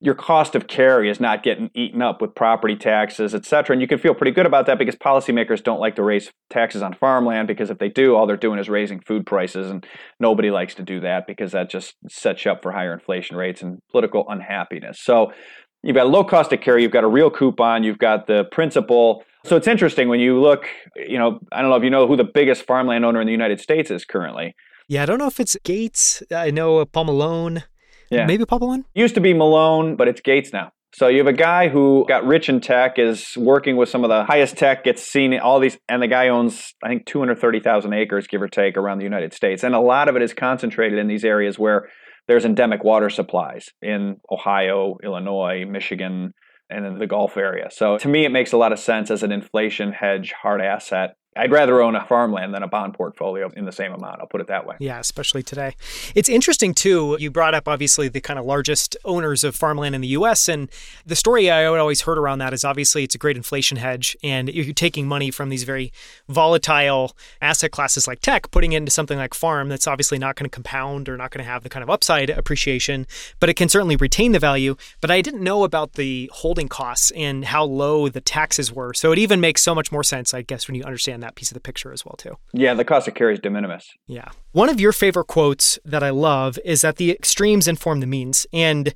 [0.00, 3.72] your cost of carry is not getting eaten up with property taxes, et cetera.
[3.72, 6.82] And you can feel pretty good about that because policymakers don't like to raise taxes
[6.82, 9.70] on farmland because if they do, all they're doing is raising food prices.
[9.70, 9.86] And
[10.20, 13.62] nobody likes to do that because that just sets you up for higher inflation rates
[13.62, 15.00] and political unhappiness.
[15.00, 15.32] So
[15.82, 19.22] you've got low cost of carry, you've got a real coupon, you've got the principal
[19.46, 22.16] so it's interesting when you look, you know, I don't know if you know who
[22.16, 24.54] the biggest farmland owner in the United States is currently.
[24.88, 26.22] Yeah, I don't know if it's Gates.
[26.30, 27.64] I know uh, Paul Malone.
[28.10, 28.26] Yeah.
[28.26, 28.84] Maybe Paul Malone?
[28.94, 30.70] Used to be Malone, but it's Gates now.
[30.94, 34.08] So you have a guy who got rich in tech, is working with some of
[34.08, 38.26] the highest tech, gets seen all these, and the guy owns, I think, 230,000 acres,
[38.26, 39.62] give or take, around the United States.
[39.62, 41.88] And a lot of it is concentrated in these areas where
[42.28, 46.32] there's endemic water supplies in Ohio, Illinois, Michigan,
[46.70, 47.68] and in the Gulf area.
[47.70, 51.16] So to me, it makes a lot of sense as an inflation hedge hard asset
[51.36, 54.20] I'd rather own a farmland than a bond portfolio in the same amount.
[54.20, 54.76] I'll put it that way.
[54.78, 55.74] Yeah, especially today.
[56.14, 57.16] It's interesting, too.
[57.20, 60.48] You brought up, obviously, the kind of largest owners of farmland in the U.S.
[60.48, 60.70] And
[61.04, 64.16] the story I always heard around that is obviously it's a great inflation hedge.
[64.22, 65.92] And you're taking money from these very
[66.28, 70.48] volatile asset classes like tech, putting it into something like farm that's obviously not going
[70.48, 73.06] to compound or not going to have the kind of upside appreciation,
[73.40, 74.76] but it can certainly retain the value.
[75.00, 78.94] But I didn't know about the holding costs and how low the taxes were.
[78.94, 81.34] So it even makes so much more sense, I guess, when you understand that that
[81.34, 82.36] piece of the picture as well too.
[82.52, 83.94] Yeah, the cost of carry is de minimis.
[84.06, 84.28] Yeah.
[84.52, 88.46] One of your favorite quotes that I love is that the extremes inform the means.
[88.52, 88.94] And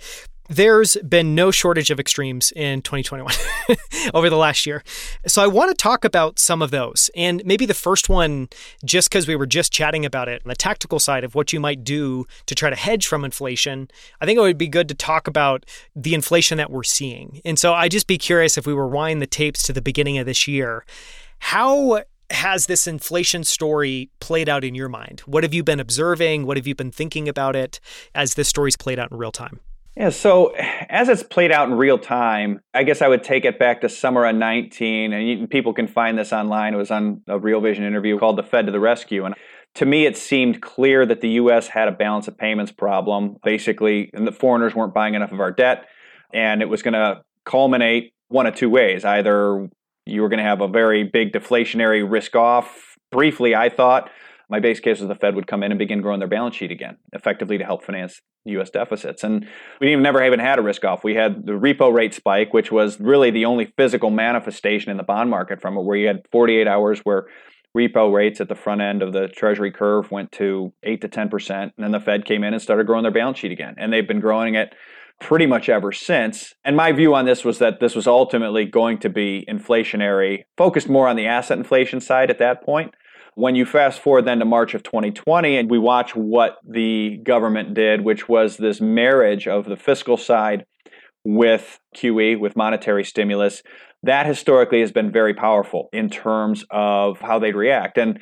[0.51, 3.33] there's been no shortage of extremes in 2021
[4.15, 4.83] over the last year.
[5.27, 7.09] So I want to talk about some of those.
[7.15, 8.49] And maybe the first one,
[8.85, 11.61] just because we were just chatting about it on the tactical side of what you
[11.61, 13.89] might do to try to hedge from inflation,
[14.21, 15.65] I think it would be good to talk about
[15.95, 17.41] the inflation that we're seeing.
[17.45, 20.19] And so I'd just be curious if we were wind the tapes to the beginning
[20.19, 20.85] of this year.
[21.39, 25.21] How has this inflation story played out in your mind?
[25.27, 26.47] What have you been observing?
[26.47, 27.81] What have you been thinking about it
[28.15, 29.61] as this story's played out in real time?
[29.97, 30.55] Yeah, so
[30.89, 33.89] as it's played out in real time, I guess I would take it back to
[33.89, 36.75] summer of 19, and you, people can find this online.
[36.75, 39.25] It was on a Real Vision interview called The Fed to the Rescue.
[39.25, 39.35] And
[39.75, 41.67] to me, it seemed clear that the U.S.
[41.67, 43.37] had a balance of payments problem.
[43.43, 45.87] Basically, and the foreigners weren't buying enough of our debt,
[46.33, 49.05] and it was going to culminate one of two ways.
[49.05, 49.69] Either
[50.07, 52.97] you were going to have a very big deflationary risk off.
[53.11, 54.11] Briefly, I thought
[54.49, 56.71] my base case was the Fed would come in and begin growing their balance sheet
[56.73, 58.71] again, effectively to help finance U.S.
[58.71, 59.23] deficits.
[59.23, 59.47] And
[59.81, 61.05] we even never even had a risk off.
[61.05, 65.03] We had the repo rate spike, which was really the only physical manifestation in the
[65.03, 67.27] bond market from it, where you had 48 hours where
[67.77, 71.29] repo rates at the front end of the Treasury curve went to eight to 10
[71.29, 73.93] percent, and then the Fed came in and started growing their balance sheet again, and
[73.93, 74.75] they've been growing it
[75.21, 76.55] pretty much ever since.
[76.65, 80.89] And my view on this was that this was ultimately going to be inflationary, focused
[80.89, 82.95] more on the asset inflation side at that point.
[83.35, 87.75] When you fast forward then to March of 2020 and we watch what the government
[87.75, 90.65] did, which was this marriage of the fiscal side
[91.25, 93.63] with QE, with monetary stimulus,
[94.03, 97.99] that historically has been very powerful in terms of how they'd react.
[97.99, 98.21] And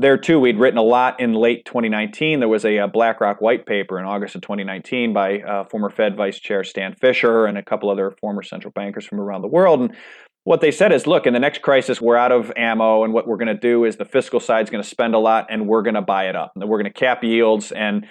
[0.00, 2.40] there too, we'd written a lot in late 2019.
[2.40, 6.16] There was a, a BlackRock white paper in August of 2019 by uh, former Fed
[6.16, 9.80] Vice Chair Stan Fischer and a couple other former central bankers from around the world.
[9.80, 9.96] And
[10.44, 13.26] what they said is look, in the next crisis, we're out of ammo, and what
[13.26, 15.68] we're going to do is the fiscal side is going to spend a lot and
[15.68, 16.52] we're going to buy it up.
[16.54, 18.06] And we're going to cap yields and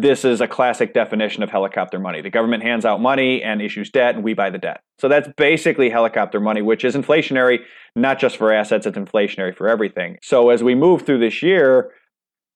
[0.00, 2.20] this is a classic definition of helicopter money.
[2.20, 4.80] The government hands out money and issues debt, and we buy the debt.
[4.98, 7.60] So that's basically helicopter money, which is inflationary,
[7.94, 10.18] not just for assets, it's inflationary for everything.
[10.20, 11.92] So as we move through this year,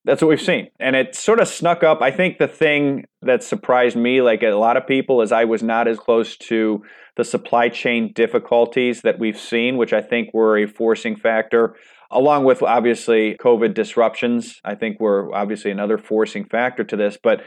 [0.04, 0.70] that's what we've seen.
[0.80, 2.02] And it sort of snuck up.
[2.02, 5.62] I think the thing that surprised me, like a lot of people, is I was
[5.62, 6.82] not as close to
[7.16, 11.76] the supply chain difficulties that we've seen, which I think were a forcing factor
[12.10, 14.60] along with obviously COVID disruptions.
[14.64, 17.42] I think were obviously another forcing factor to this, but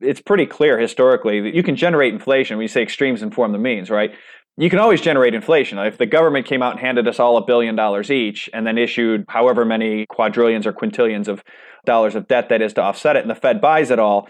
[0.00, 2.56] it's pretty clear historically that you can generate inflation.
[2.56, 4.14] When you say extremes inform the means, right?
[4.58, 5.78] You can always generate inflation.
[5.78, 8.78] If the government came out and handed us all a billion dollars each and then
[8.78, 11.42] issued however many quadrillions or quintillions of
[11.84, 14.28] dollars of debt that is to offset it, and the Fed buys it all,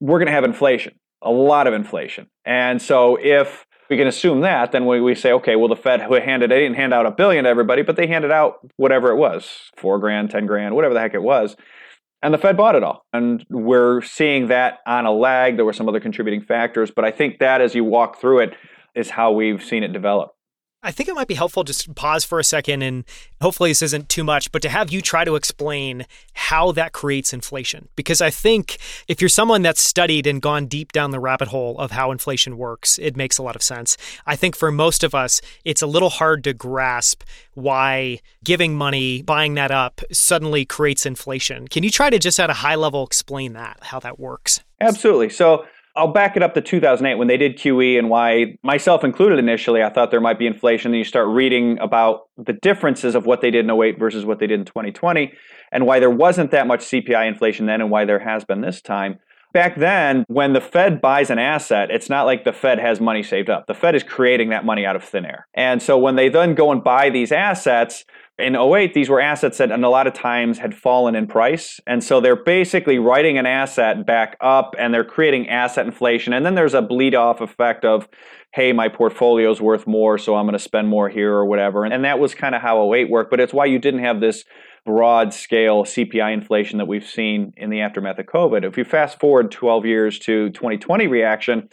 [0.00, 2.26] we're going to have inflation, a lot of inflation.
[2.46, 6.02] And so if we can assume that, then we, we say, okay, well, the Fed
[6.02, 9.10] who handed it didn't hand out a billion to everybody, but they handed out whatever
[9.10, 11.56] it was, four grand, ten grand, whatever the heck it was.
[12.22, 13.06] And the Fed bought it all.
[13.12, 15.56] And we're seeing that on a lag.
[15.56, 18.56] There were some other contributing factors, but I think that as you walk through it
[18.94, 20.35] is how we've seen it develop.
[20.86, 23.04] I think it might be helpful just pause for a second and
[23.42, 27.32] hopefully this isn't too much, but to have you try to explain how that creates
[27.32, 27.88] inflation.
[27.96, 31.76] Because I think if you're someone that's studied and gone deep down the rabbit hole
[31.80, 33.96] of how inflation works, it makes a lot of sense.
[34.26, 39.22] I think for most of us, it's a little hard to grasp why giving money,
[39.22, 41.66] buying that up, suddenly creates inflation.
[41.66, 44.60] Can you try to just at a high level explain that, how that works?
[44.80, 45.30] Absolutely.
[45.30, 49.38] So I'll back it up to 2008 when they did QE and why, myself included
[49.38, 50.90] initially, I thought there might be inflation.
[50.90, 54.38] Then you start reading about the differences of what they did in 08 versus what
[54.38, 55.32] they did in 2020
[55.72, 58.82] and why there wasn't that much CPI inflation then and why there has been this
[58.82, 59.18] time.
[59.52, 63.22] Back then, when the Fed buys an asset, it's not like the Fed has money
[63.22, 63.66] saved up.
[63.66, 65.48] The Fed is creating that money out of thin air.
[65.54, 68.04] And so when they then go and buy these assets,
[68.38, 71.80] in 08, these were assets that, and a lot of times, had fallen in price.
[71.86, 76.34] And so they're basically writing an asset back up and they're creating asset inflation.
[76.34, 78.08] And then there's a bleed off effect of,
[78.52, 81.84] hey, my portfolio's worth more, so I'm going to spend more here or whatever.
[81.84, 83.30] And that was kind of how 08 worked.
[83.30, 84.44] But it's why you didn't have this
[84.84, 88.64] broad scale CPI inflation that we've seen in the aftermath of COVID.
[88.64, 91.68] If you fast forward 12 years to 2020 reaction,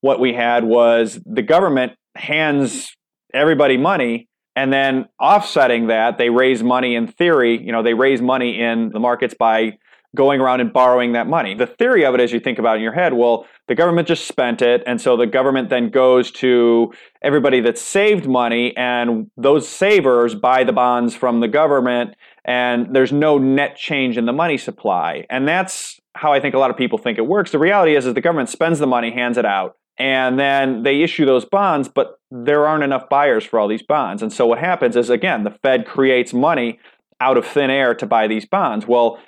[0.00, 2.94] what we had was the government hands
[3.32, 4.27] everybody money
[4.58, 8.90] and then offsetting that, they raise money in theory, you know, they raise money in
[8.90, 9.78] the markets by
[10.16, 11.54] going around and borrowing that money.
[11.54, 14.26] The theory of it, as you think about in your head, well, the government just
[14.26, 14.82] spent it.
[14.84, 16.92] And so the government then goes to
[17.22, 23.12] everybody that saved money, and those savers buy the bonds from the government, and there's
[23.12, 25.24] no net change in the money supply.
[25.30, 27.52] And that's how I think a lot of people think it works.
[27.52, 31.02] The reality is, is the government spends the money, hands it out, and then they
[31.02, 34.22] issue those bonds, but there aren't enough buyers for all these bonds.
[34.22, 36.78] And so what happens is, again, the Fed creates money
[37.20, 38.86] out of thin air to buy these bonds.
[38.86, 39.18] Well,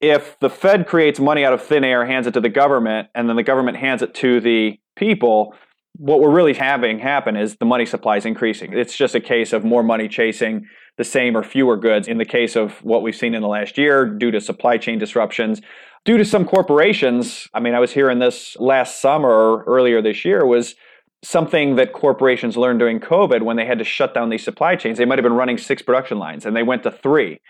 [0.00, 3.28] if the Fed creates money out of thin air, hands it to the government, and
[3.28, 5.54] then the government hands it to the people,
[5.96, 8.72] what we're really having happen is the money supply is increasing.
[8.72, 10.66] It's just a case of more money chasing
[10.98, 12.08] the same or fewer goods.
[12.08, 14.98] In the case of what we've seen in the last year, due to supply chain
[14.98, 15.62] disruptions,
[16.04, 20.24] due to some corporations, I mean, I was hearing this last summer or earlier this
[20.24, 20.74] year, was
[21.22, 24.98] something that corporations learned during COVID when they had to shut down these supply chains.
[24.98, 27.40] They might have been running six production lines and they went to three.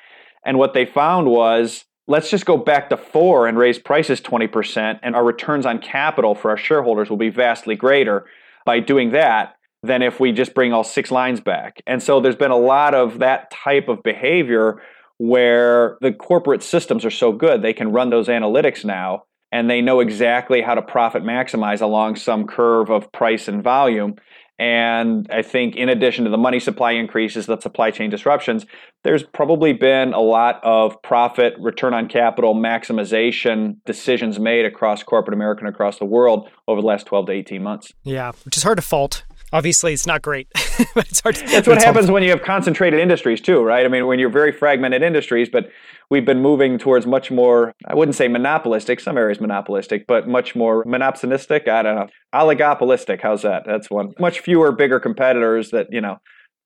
[0.45, 5.01] And what they found was let's just go back to four and raise prices 20%,
[5.03, 8.27] and our returns on capital for our shareholders will be vastly greater
[8.65, 11.81] by doing that than if we just bring all six lines back.
[11.87, 14.83] And so there's been a lot of that type of behavior
[15.19, 19.81] where the corporate systems are so good, they can run those analytics now and they
[19.81, 24.17] know exactly how to profit maximize along some curve of price and volume.
[24.61, 28.67] And I think, in addition to the money supply increases, the supply chain disruptions,
[29.05, 35.35] there's probably been a lot of profit, return on capital maximization decisions made across corporate
[35.35, 37.93] America and across the world over the last 12 to 18 months.
[38.03, 39.23] Yeah, which is hard to fault
[39.53, 40.49] Obviously, it's not great,
[40.95, 41.37] but it's hard.
[41.37, 43.85] To, That's what happens when you have concentrated industries, too, right?
[43.85, 45.71] I mean, when you're very fragmented industries, but
[46.11, 50.55] we've been moving towards much more, I wouldn't say monopolistic, some areas monopolistic, but much
[50.55, 51.69] more monopsonistic.
[51.69, 52.09] I don't know.
[52.35, 53.21] Oligopolistic.
[53.23, 53.65] How's that?
[53.67, 54.13] That's one.
[54.19, 56.19] Much fewer bigger competitors that, you know,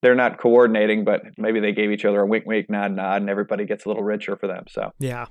[0.03, 3.31] they're not coordinating, but maybe they gave each other a wink, wink, nod, nod, and
[3.31, 4.65] everybody gets a little richer for them.
[4.69, 5.27] So, yeah.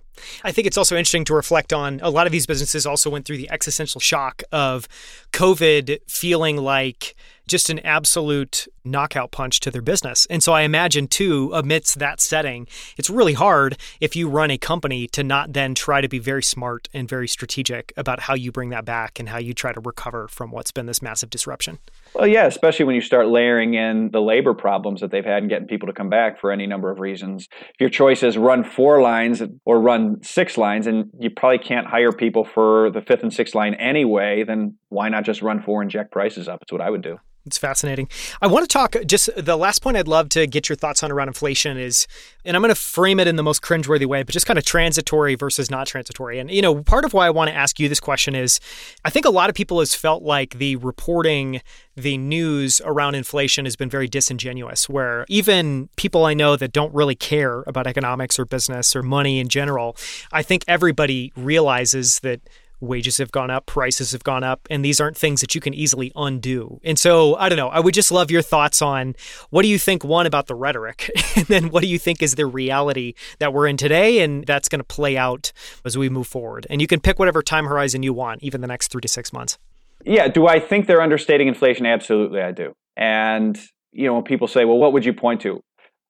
[0.46, 3.26] I think it's also interesting to reflect on a lot of these businesses also went
[3.26, 4.88] through the existential shock of
[5.34, 7.16] COVID feeling like
[7.52, 10.26] just an absolute knockout punch to their business.
[10.30, 12.66] And so I imagine, too, amidst that setting,
[12.98, 16.42] it's really hard if you run a company to not then try to be very
[16.42, 19.82] smart and very strategic about how you bring that back and how you try to
[19.82, 21.78] recover from what's been this massive disruption.
[22.16, 25.50] Well, yeah, especially when you start layering in the labor problems that they've had and
[25.50, 27.48] getting people to come back for any number of reasons.
[27.74, 31.88] If your choice is run four lines or run six lines, and you probably can't
[31.88, 35.82] hire people for the fifth and sixth line anyway, then why not just run four
[35.82, 36.62] and jack prices up?
[36.62, 37.20] It's what I would do.
[37.46, 38.08] It's fascinating.
[38.40, 41.12] I want to talk just the last point I'd love to get your thoughts on
[41.12, 42.06] around inflation is,
[42.46, 44.66] and I'm going to frame it in the most cringeworthy way, but just kind of
[44.66, 46.38] transitory versus not transitory.
[46.38, 48.60] And, you know, part of why I want to ask you this question is
[49.06, 51.62] I think a lot of people has felt like the reporting,
[51.96, 56.94] the news around inflation has been very disingenuous, where even people I know that don't
[56.94, 59.98] really care about economics or business or money in general,
[60.32, 62.42] I think everybody realizes that
[62.82, 65.74] wages have gone up, prices have gone up, and these aren't things that you can
[65.74, 66.80] easily undo.
[66.84, 69.16] And so, I don't know, I would just love your thoughts on
[69.52, 72.36] what do you think, one, about the rhetoric, and then what do you think is
[72.36, 75.54] the reality that we're in today and that's going to play out
[75.86, 76.68] as we move forward?
[76.70, 79.32] And you can pick whatever time horizon you want, even the next three to six
[79.32, 79.58] months.
[80.04, 80.28] Yeah.
[80.28, 81.86] Do I think they're understating inflation?
[81.86, 82.74] Absolutely, I do.
[82.98, 83.60] And,
[83.92, 85.62] you know, when people say, well, what would you point to?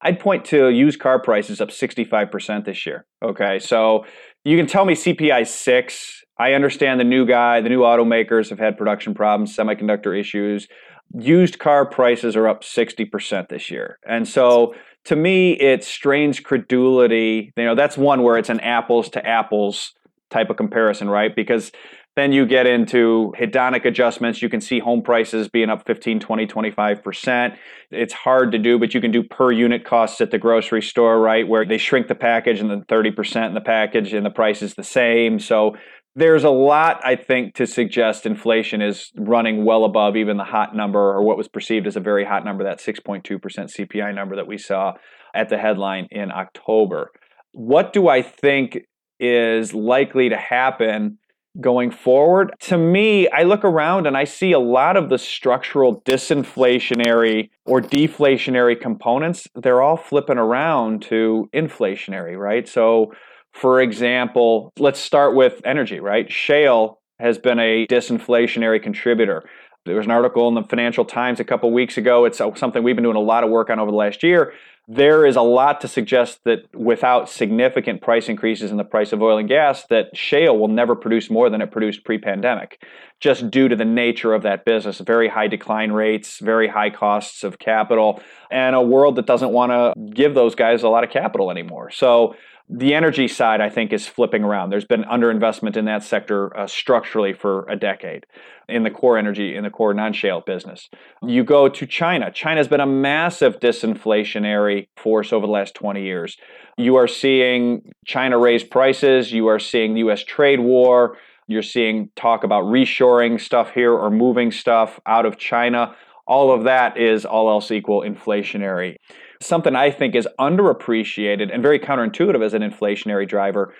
[0.01, 3.05] I'd point to used car prices up 65% this year.
[3.23, 3.59] Okay.
[3.59, 4.05] So
[4.43, 8.59] you can tell me CPI 6 I understand the new guy, the new automakers have
[8.59, 10.67] had production problems, semiconductor issues.
[11.13, 13.99] Used car prices are up 60% this year.
[14.07, 14.73] And so
[15.05, 17.53] to me, it strains credulity.
[17.57, 19.93] You know, that's one where it's an apples to apples
[20.29, 21.35] type of comparison, right?
[21.35, 21.71] Because
[22.15, 24.41] then you get into hedonic adjustments.
[24.41, 27.57] You can see home prices being up 15, 20, 25%.
[27.89, 31.19] It's hard to do, but you can do per unit costs at the grocery store,
[31.19, 31.47] right?
[31.47, 34.73] Where they shrink the package and then 30% in the package and the price is
[34.73, 35.39] the same.
[35.39, 35.77] So
[36.15, 40.75] there's a lot, I think, to suggest inflation is running well above even the hot
[40.75, 44.47] number or what was perceived as a very hot number, that 6.2% CPI number that
[44.47, 44.93] we saw
[45.33, 47.11] at the headline in October.
[47.53, 48.79] What do I think
[49.19, 51.17] is likely to happen
[51.61, 52.53] going forward?
[52.61, 57.79] To me, I look around and I see a lot of the structural disinflationary or
[57.79, 62.67] deflationary components, they're all flipping around to inflationary, right?
[62.67, 63.13] So
[63.53, 66.31] for example, let's start with energy, right?
[66.31, 69.43] Shale has been a disinflationary contributor.
[69.85, 72.25] There was an article in the Financial Times a couple weeks ago.
[72.25, 74.53] It's something we've been doing a lot of work on over the last year.
[74.87, 79.21] There is a lot to suggest that without significant price increases in the price of
[79.21, 82.83] oil and gas, that shale will never produce more than it produced pre-pandemic,
[83.19, 84.99] just due to the nature of that business.
[84.99, 89.71] Very high decline rates, very high costs of capital, and a world that doesn't want
[89.71, 91.89] to give those guys a lot of capital anymore.
[91.91, 92.35] So
[92.73, 94.69] the energy side, I think, is flipping around.
[94.69, 98.25] There's been underinvestment in that sector uh, structurally for a decade
[98.69, 100.89] in the core energy, in the core non shale business.
[101.21, 102.31] You go to China.
[102.31, 106.37] China's been a massive disinflationary force over the last 20 years.
[106.77, 111.17] You are seeing China raise prices, you are seeing the US trade war,
[111.47, 115.93] you're seeing talk about reshoring stuff here or moving stuff out of China.
[116.25, 118.95] All of that is all else equal inflationary
[119.41, 123.73] something I think is underappreciated and very counterintuitive as an inflationary driver.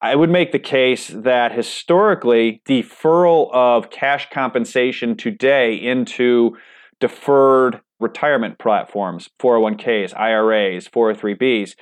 [0.00, 6.56] I would make the case that historically, deferral of cash compensation today into
[7.00, 11.74] deferred retirement platforms, 401ks, IRAs, 403bs,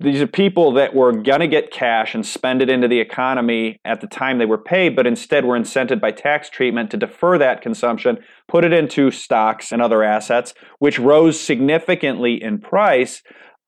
[0.00, 3.78] these are people that were going to get cash and spend it into the economy
[3.84, 7.36] at the time they were paid, but instead were incented by tax treatment to defer
[7.36, 13.22] that consumption, put it into stocks and other assets, which rose significantly in price.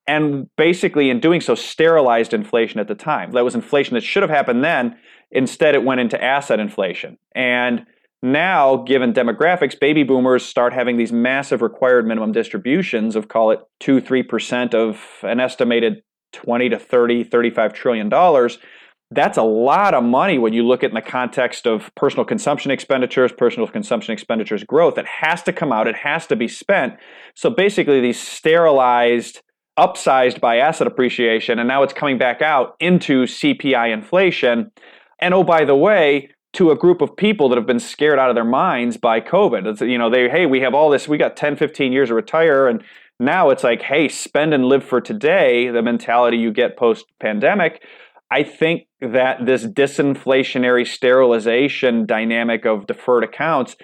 [0.06, 3.32] And basically, in doing so, sterilized inflation at the time.
[3.32, 4.96] That was inflation that should have happened then.
[5.30, 7.18] Instead, it went into asset inflation.
[7.34, 7.84] And
[8.22, 13.60] now, given demographics, baby boomers start having these massive required minimum distributions of call it
[13.80, 16.02] 2 3% of an estimated
[16.32, 18.58] 20 to 30, 35 trillion dollars.
[19.10, 22.70] That's a lot of money when you look at in the context of personal consumption
[22.70, 24.96] expenditures, personal consumption expenditures growth.
[24.96, 26.94] It has to come out, it has to be spent.
[27.34, 29.42] So basically, these sterilized,
[29.78, 34.70] upsized by asset appreciation, and now it's coming back out into CPI inflation.
[35.20, 38.28] And oh, by the way, to a group of people that have been scared out
[38.28, 39.66] of their minds by COVID.
[39.66, 42.14] It's, you know, they, hey, we have all this, we got 10, 15 years to
[42.14, 42.68] retire.
[42.68, 42.82] And
[43.24, 47.82] now it's like, hey, spend and live for today, the mentality you get post pandemic.
[48.30, 53.76] I think that this disinflationary sterilization dynamic of deferred accounts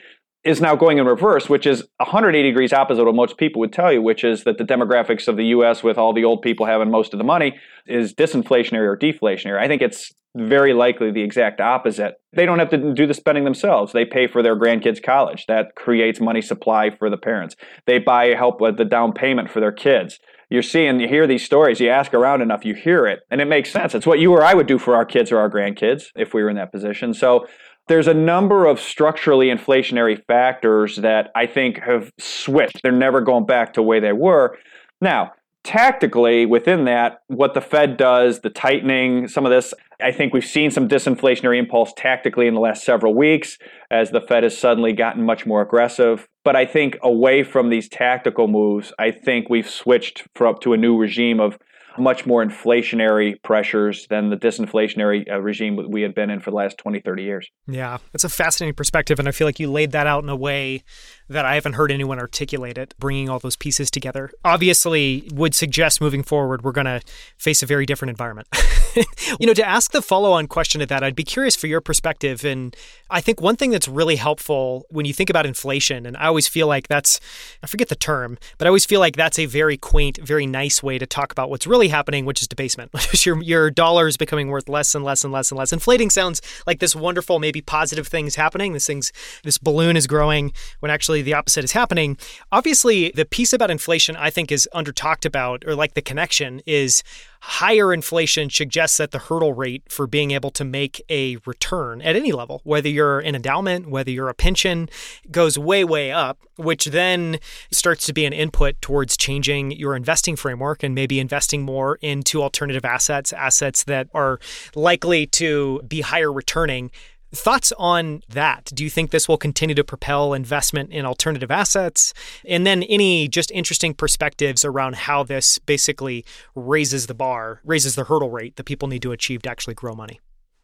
[0.48, 3.72] is now going in reverse, which is 180 degrees opposite of what most people would
[3.72, 6.64] tell you, which is that the demographics of the US, with all the old people
[6.64, 9.58] having most of the money, is disinflationary or deflationary.
[9.58, 12.14] I think it's very likely the exact opposite.
[12.32, 13.92] They don't have to do the spending themselves.
[13.92, 15.44] They pay for their grandkids' college.
[15.48, 17.54] That creates money supply for the parents.
[17.86, 20.18] They buy help with the down payment for their kids.
[20.50, 23.44] You're seeing, you hear these stories, you ask around enough, you hear it, and it
[23.44, 23.94] makes sense.
[23.94, 26.42] It's what you or I would do for our kids or our grandkids if we
[26.42, 27.12] were in that position.
[27.12, 27.46] So
[27.88, 32.82] there's a number of structurally inflationary factors that I think have switched.
[32.82, 34.56] They're never going back to the way they were.
[35.00, 35.32] Now,
[35.64, 40.44] tactically within that, what the Fed does, the tightening, some of this, I think we've
[40.44, 43.58] seen some disinflationary impulse tactically in the last several weeks
[43.90, 46.28] as the Fed has suddenly gotten much more aggressive.
[46.44, 50.76] But I think away from these tactical moves, I think we've switched up to a
[50.76, 51.58] new regime of
[51.96, 56.56] much more inflationary pressures than the disinflationary uh, regime we had been in for the
[56.56, 57.48] last 20, 30 years.
[57.66, 59.18] Yeah, it's a fascinating perspective.
[59.18, 60.82] And I feel like you laid that out in a way
[61.28, 64.30] that I haven't heard anyone articulate it, bringing all those pieces together.
[64.44, 67.00] Obviously, would suggest moving forward, we're going to
[67.36, 68.48] face a very different environment.
[69.40, 71.80] you know, to ask the follow on question to that, I'd be curious for your
[71.80, 72.44] perspective.
[72.44, 72.74] And
[73.10, 76.48] I think one thing that's really helpful when you think about inflation, and I always
[76.48, 77.20] feel like that's,
[77.62, 80.82] I forget the term, but I always feel like that's a very quaint, very nice
[80.82, 82.90] way to talk about what's really happening, which is debasement,
[83.26, 85.72] your, your dollar is becoming worth less and less and less and less.
[85.72, 88.72] Inflating sounds like this wonderful, maybe positive thing is happening.
[88.72, 89.12] This thing's,
[89.42, 92.16] this balloon is growing when actually the opposite is happening.
[92.52, 96.60] Obviously, the piece about inflation I think is under talked about, or like the connection
[96.66, 97.02] is
[97.40, 102.16] higher inflation suggests that the hurdle rate for being able to make a return at
[102.16, 104.88] any level, whether you're an endowment, whether you're a pension,
[105.30, 107.38] goes way, way up, which then
[107.70, 112.42] starts to be an input towards changing your investing framework and maybe investing more into
[112.42, 114.38] alternative assets, assets that are
[114.74, 116.90] likely to be higher returning
[117.32, 118.70] Thoughts on that?
[118.74, 122.14] Do you think this will continue to propel investment in alternative assets?
[122.46, 126.24] And then any just interesting perspectives around how this basically
[126.54, 129.94] raises the bar, raises the hurdle rate that people need to achieve to actually grow
[129.94, 130.20] money?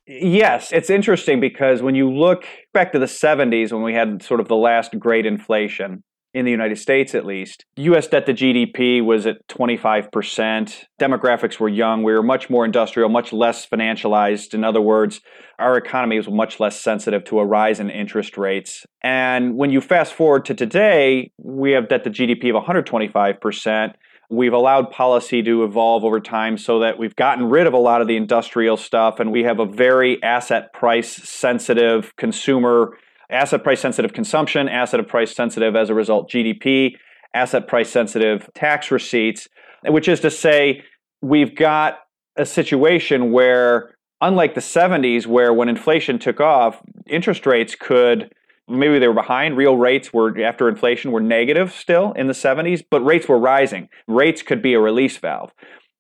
[0.07, 4.41] Yes, it's interesting because when you look back to the 70s when we had sort
[4.41, 6.03] of the last great inflation,
[6.35, 7.65] in the United States at least.
[7.77, 10.85] US debt to GDP was at 25%.
[11.01, 12.03] Demographics were young.
[12.03, 14.53] We were much more industrial, much less financialized.
[14.53, 15.21] In other words,
[15.61, 18.85] our economy was much less sensitive to a rise in interest rates.
[19.03, 23.95] And when you fast forward to today, we have debt to GDP of 125%.
[24.29, 28.01] We've allowed policy to evolve over time so that we've gotten rid of a lot
[28.01, 32.99] of the industrial stuff and we have a very asset price sensitive consumer
[33.31, 36.97] asset price sensitive consumption, asset price sensitive as a result GDP,
[37.35, 39.49] asset price sensitive tax receipts,
[39.85, 40.83] which is to say,
[41.21, 41.99] we've got
[42.37, 48.31] a situation where, unlike the 70s, where when inflation took off, interest rates could
[48.69, 49.57] maybe they were behind.
[49.57, 53.89] Real rates were, after inflation, were negative still in the 70s, but rates were rising.
[54.07, 55.53] Rates could be a release valve.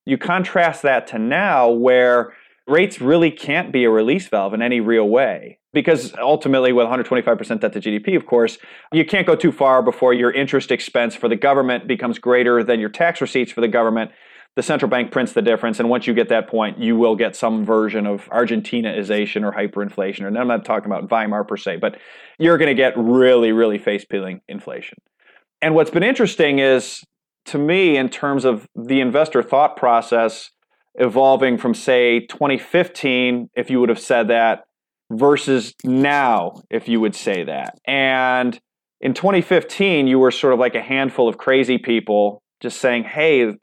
[0.07, 2.35] You contrast that to now, where
[2.67, 7.61] rates really can't be a release valve in any real way because ultimately with 125%
[7.61, 8.59] debt to GDP, of course,
[8.93, 12.81] you can't go too far before your interest expense for the government becomes greater than
[12.81, 14.13] your tax receipts for the government.
[14.57, 17.35] The central bank prints the difference, and once you get that point, you will get
[17.35, 20.29] some version of Argentinaization or hyperinflation.
[20.29, 21.99] And I'm not talking about Weimar per se, but
[22.39, 24.99] you're going to get really, really face peeling inflation.
[25.61, 27.03] And what's been interesting is,
[27.47, 30.51] to me, in terms of the investor thought process
[30.97, 34.65] evolving from, say, 2015, if you would have said that,
[35.11, 37.79] versus now, if you would say that.
[37.87, 38.59] And
[39.01, 43.41] in 2015, you were sort of like a handful of crazy people just saying, hey,
[43.41, 43.59] you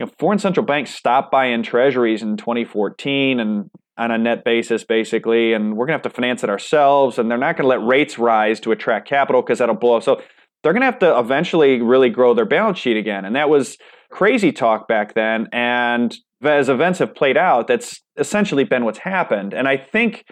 [0.00, 5.52] know, foreign central banks stopped buying treasuries in 2014 and on a net basis, basically,
[5.52, 7.86] and we're going to have to finance it ourselves, and they're not going to let
[7.86, 10.02] rates rise to attract capital because that'll blow up.
[10.02, 10.22] So
[10.62, 13.26] they're going to have to eventually really grow their balance sheet again.
[13.26, 13.76] And that was
[14.10, 15.48] crazy talk back then.
[15.52, 19.52] And as events have played out, that's essentially been what's happened.
[19.52, 20.24] And I think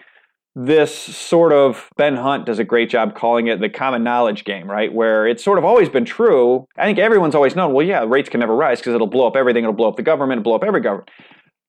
[0.55, 4.69] this sort of Ben Hunt does a great job calling it the common knowledge game,
[4.69, 4.91] right?
[4.91, 6.65] Where it's sort of always been true.
[6.77, 9.35] I think everyone's always known, well, yeah, rates can never rise because it'll blow up
[9.35, 9.63] everything.
[9.63, 11.09] It'll blow up the government, it'll blow up every government.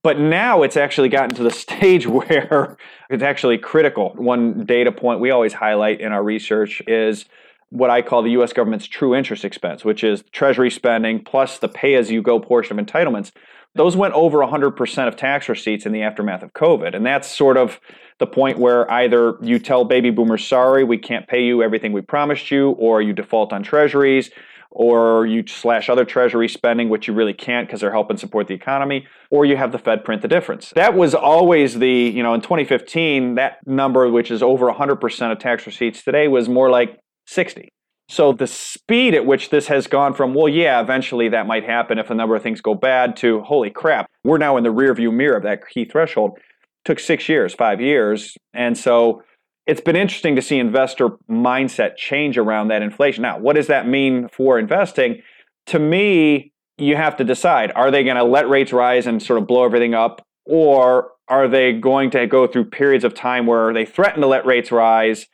[0.03, 2.77] But now it's actually gotten to the stage where
[3.11, 4.15] it's actually critical.
[4.17, 7.27] One data point we always highlight in our research is
[7.69, 11.69] what I call the US government's true interest expense, which is treasury spending plus the
[11.69, 13.31] pay as you go portion of entitlements
[13.75, 16.95] those went over 100% of tax receipts in the aftermath of COVID.
[16.95, 17.81] And that's sort of
[18.19, 22.01] the point where either you tell baby boomers, sorry, we can't pay you everything we
[22.01, 24.31] promised you, or you default on treasuries,
[24.71, 28.55] or you slash other treasury spending, which you really can't because they're helping support the
[28.55, 30.73] economy, or you have the Fed print the difference.
[30.75, 35.39] That was always the, you know, in 2015, that number, which is over 100% of
[35.39, 37.69] tax receipts today, was more like 60.
[38.11, 41.97] So the speed at which this has gone from, well, yeah, eventually that might happen
[41.97, 45.15] if a number of things go bad, to holy crap, we're now in the rearview
[45.15, 46.37] mirror of that key threshold,
[46.85, 48.37] took six years, five years.
[48.53, 49.23] And so
[49.65, 53.23] it's been interesting to see investor mindset change around that inflation.
[53.23, 55.23] Now, what does that mean for investing?
[55.67, 59.41] To me, you have to decide are they going to let rates rise and sort
[59.41, 63.73] of blow everything up, or are they going to go through periods of time where
[63.73, 65.27] they threaten to let rates rise,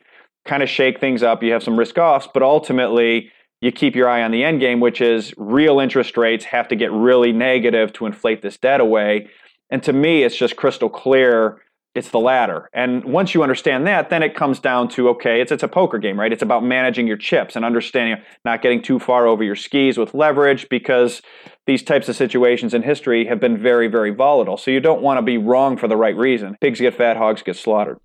[0.47, 1.43] kind of shake things up?
[1.43, 3.31] You have some risk offs, but ultimately,
[3.61, 6.75] you keep your eye on the end game, which is real interest rates have to
[6.75, 9.29] get really negative to inflate this debt away.
[9.69, 11.61] And to me, it's just crystal clear
[11.97, 12.69] it's the latter.
[12.73, 15.97] And once you understand that, then it comes down to okay, it's it's a poker
[15.97, 16.31] game, right?
[16.31, 20.13] It's about managing your chips and understanding not getting too far over your skis with
[20.13, 21.23] leverage because
[21.65, 24.57] these types of situations in history have been very very volatile.
[24.57, 26.55] So you don't want to be wrong for the right reason.
[26.61, 27.99] Pigs get fat, hogs get slaughtered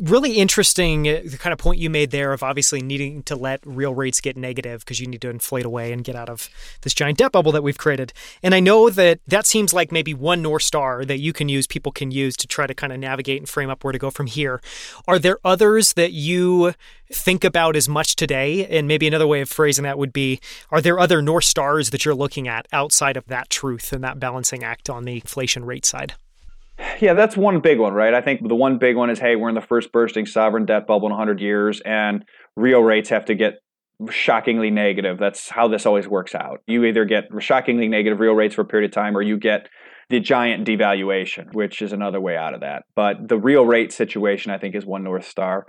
[0.00, 3.60] really interesting uh, the kind of point you made there of obviously needing to let
[3.64, 6.48] real rates get negative because you need to inflate away and get out of
[6.82, 8.12] this giant debt bubble that we've created.
[8.42, 11.66] And I know that that seems like maybe one North Star that you can use,
[11.66, 14.10] people can use to try to kind of navigate and frame up where to go
[14.10, 14.60] from here.
[15.06, 16.74] Are there others that you
[17.10, 18.66] think about as much today?
[18.66, 20.40] And maybe another way of phrasing that would be
[20.70, 24.18] Are there other North Stars that you're looking at outside of that truth and that
[24.18, 26.14] balancing act on the inflation rate side?
[27.00, 28.14] Yeah, that's one big one, right?
[28.14, 30.86] I think the one big one is hey, we're in the first bursting sovereign debt
[30.86, 32.24] bubble in 100 years, and
[32.56, 33.54] real rates have to get
[34.10, 35.18] shockingly negative.
[35.18, 36.60] That's how this always works out.
[36.66, 39.68] You either get shockingly negative real rates for a period of time, or you get
[40.10, 42.84] the giant devaluation, which is another way out of that.
[42.94, 45.66] But the real rate situation, I think, is one North Star.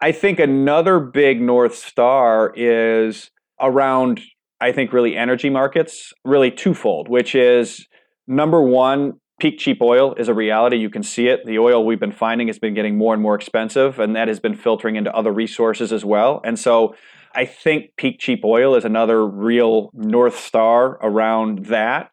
[0.00, 3.30] I think another big North Star is
[3.60, 4.20] around,
[4.60, 7.86] I think, really energy markets, really twofold, which is
[8.26, 10.76] number one, peak cheap oil is a reality.
[10.76, 11.44] You can see it.
[11.44, 14.40] The oil we've been finding has been getting more and more expensive, and that has
[14.40, 16.40] been filtering into other resources as well.
[16.44, 16.94] And so
[17.34, 22.10] I think peak cheap oil is another real North Star around that.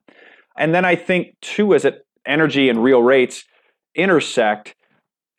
[0.58, 3.46] And then I think, too, as it energy and real rates
[3.96, 4.76] intersect,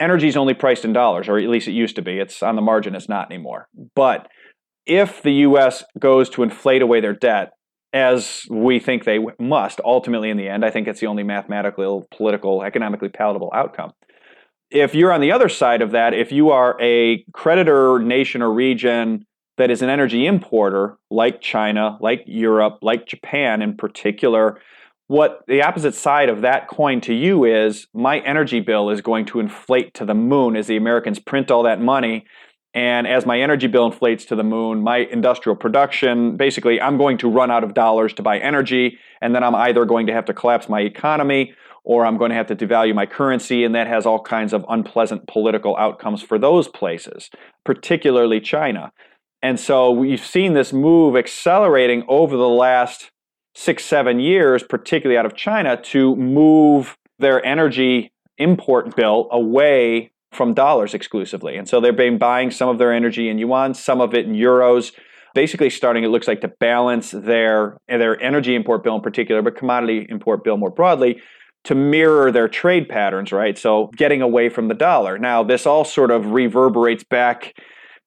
[0.01, 2.18] energy is only priced in dollars, or at least it used to be.
[2.18, 3.68] It's on the margin, it's not anymore.
[3.95, 4.28] But
[4.87, 7.53] if the US goes to inflate away their debt,
[7.93, 10.64] as we think they must ultimately in the end.
[10.64, 13.93] I think it's the only mathematical, political, economically palatable outcome.
[14.70, 18.53] If you're on the other side of that, if you are a creditor nation or
[18.53, 19.26] region
[19.59, 24.59] that is an energy importer, like China, like Europe, like Japan in particular,
[25.09, 29.26] what the opposite side of that coin to you is my energy bill is going
[29.26, 32.24] to inflate to the moon as the Americans print all that money
[32.75, 37.18] and as my energy bill inflates to the moon, my industrial production, basically, I'm going
[37.18, 38.99] to run out of dollars to buy energy.
[39.20, 41.55] And then I'm either going to have to collapse my economy
[41.85, 43.64] or I'm going to have to devalue my currency.
[43.64, 47.29] And that has all kinds of unpleasant political outcomes for those places,
[47.64, 48.93] particularly China.
[49.43, 53.11] And so we've seen this move accelerating over the last
[53.55, 60.55] six, seven years, particularly out of China, to move their energy import bill away from
[60.55, 61.57] dollars exclusively.
[61.57, 64.33] And so they've been buying some of their energy in yuan, some of it in
[64.33, 64.93] euros,
[65.35, 69.57] basically starting, it looks like, to balance their, their energy import bill in particular, but
[69.57, 71.20] commodity import bill more broadly
[71.64, 73.57] to mirror their trade patterns, right?
[73.57, 75.18] So getting away from the dollar.
[75.18, 77.55] Now, this all sort of reverberates back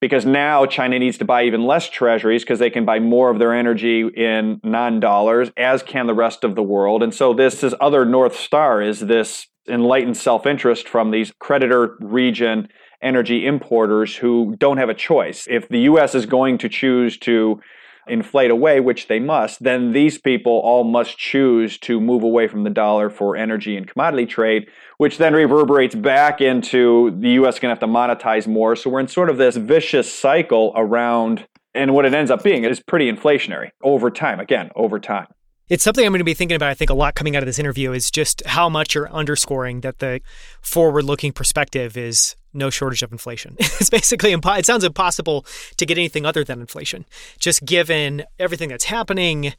[0.02, 3.40] because now China needs to buy even less treasuries because they can buy more of
[3.40, 7.02] their energy in non dollars, as can the rest of the world.
[7.02, 11.98] And so this is other North Star is this enlightened self interest from these creditor
[12.00, 12.68] region
[13.02, 15.48] energy importers who don't have a choice.
[15.50, 17.62] If the US is going to choose to
[18.08, 22.64] inflate away, which they must, then these people all must choose to move away from
[22.64, 27.76] the dollar for energy and commodity trade, which then reverberates back into the US going
[27.76, 28.76] to have to monetize more.
[28.76, 32.64] So we're in sort of this vicious cycle around, and what it ends up being
[32.64, 35.28] is pretty inflationary over time, again, over time.
[35.68, 37.48] It's something I'm going to be thinking about, I think, a lot coming out of
[37.48, 40.22] this interview is just how much you're underscoring that the
[40.62, 43.56] forward looking perspective is no shortage of inflation.
[43.60, 45.44] it's basically, impo- it sounds impossible
[45.78, 47.04] to get anything other than inflation,
[47.40, 49.54] just given everything that's happening.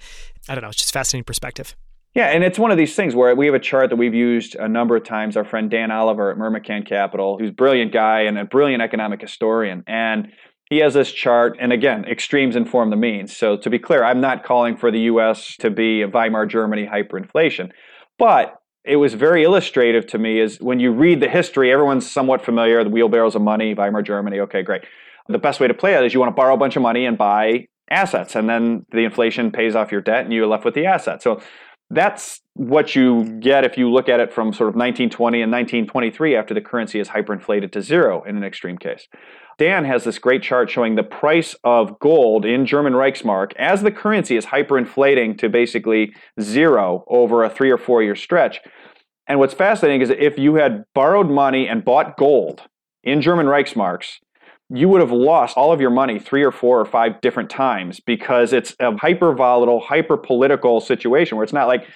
[0.48, 1.74] I don't know, it's just fascinating perspective.
[2.14, 4.54] Yeah, and it's one of these things where we have a chart that we've used
[4.54, 5.36] a number of times.
[5.36, 9.20] Our friend Dan Oliver at Myrmikan Capital, who's a brilliant guy and a brilliant economic
[9.20, 9.82] historian.
[9.88, 10.32] And
[10.68, 13.36] he has this chart, and again, extremes inform the means.
[13.36, 15.56] So to be clear, I'm not calling for the U.S.
[15.58, 17.70] to be a Weimar Germany hyperinflation,
[18.18, 22.44] but it was very illustrative to me is when you read the history, everyone's somewhat
[22.44, 22.84] familiar.
[22.84, 24.40] The wheelbarrows of money, Weimar Germany.
[24.40, 24.82] Okay, great.
[25.28, 27.04] The best way to play it is you want to borrow a bunch of money
[27.04, 30.74] and buy assets, and then the inflation pays off your debt, and you're left with
[30.74, 31.22] the asset.
[31.22, 31.40] So
[31.90, 36.36] that's what you get if you look at it from sort of 1920 and 1923
[36.36, 39.06] after the currency is hyperinflated to zero in an extreme case.
[39.58, 43.90] Dan has this great chart showing the price of gold in German Reichsmark as the
[43.90, 48.60] currency is hyperinflating to basically zero over a three or four year stretch.
[49.26, 52.62] And what's fascinating is if you had borrowed money and bought gold
[53.02, 54.16] in German Reichsmarks,
[54.68, 58.00] you would have lost all of your money three or four or five different times
[58.00, 61.86] because it's a hyper volatile, hyper political situation where it's not like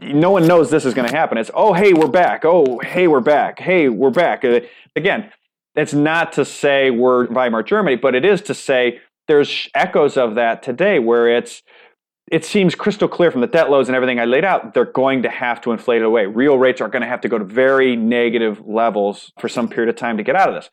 [0.00, 1.36] no one knows this is going to happen.
[1.38, 2.44] It's, oh, hey, we're back.
[2.44, 3.58] Oh, hey, we're back.
[3.58, 4.44] Hey, we're back.
[4.44, 4.60] Uh,
[4.94, 5.32] again,
[5.76, 10.34] it's not to say we're Weimar Germany, but it is to say there's echoes of
[10.36, 11.62] that today where it's
[12.30, 15.22] it seems crystal clear from the debt loads and everything I laid out, they're going
[15.22, 16.26] to have to inflate it away.
[16.26, 19.88] Real rates are going to have to go to very negative levels for some period
[19.88, 20.68] of time to get out of this.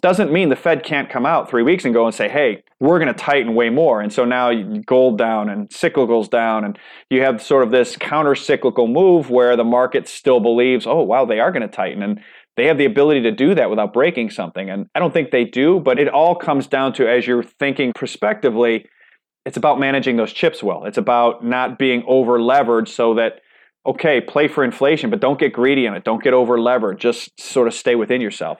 [0.00, 2.98] Doesn't mean the Fed can't come out three weeks and go and say, hey, we're
[3.00, 4.00] going to tighten way more.
[4.00, 4.52] And so now
[4.86, 6.64] gold down and cyclicals down.
[6.64, 6.78] And
[7.10, 11.24] you have sort of this counter cyclical move where the market still believes, oh, wow,
[11.24, 12.02] they are going to tighten.
[12.02, 12.20] And
[12.58, 14.68] they have the ability to do that without breaking something.
[14.68, 17.92] And I don't think they do, but it all comes down to as you're thinking
[17.94, 18.86] prospectively,
[19.46, 20.84] it's about managing those chips well.
[20.84, 23.40] It's about not being over leveraged so that,
[23.86, 26.02] okay, play for inflation, but don't get greedy on it.
[26.02, 26.98] Don't get over levered.
[26.98, 28.58] Just sort of stay within yourself.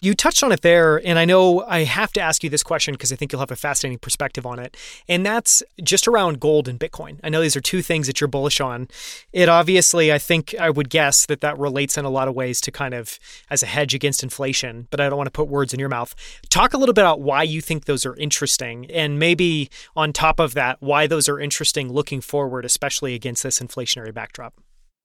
[0.00, 2.94] You touched on it there, and I know I have to ask you this question
[2.94, 4.76] because I think you'll have a fascinating perspective on it.
[5.08, 7.18] And that's just around gold and Bitcoin.
[7.22, 8.88] I know these are two things that you're bullish on.
[9.32, 12.60] It obviously, I think I would guess that that relates in a lot of ways
[12.62, 13.18] to kind of
[13.50, 16.14] as a hedge against inflation, but I don't want to put words in your mouth.
[16.48, 20.38] Talk a little bit about why you think those are interesting, and maybe on top
[20.38, 24.54] of that, why those are interesting looking forward, especially against this inflationary backdrop.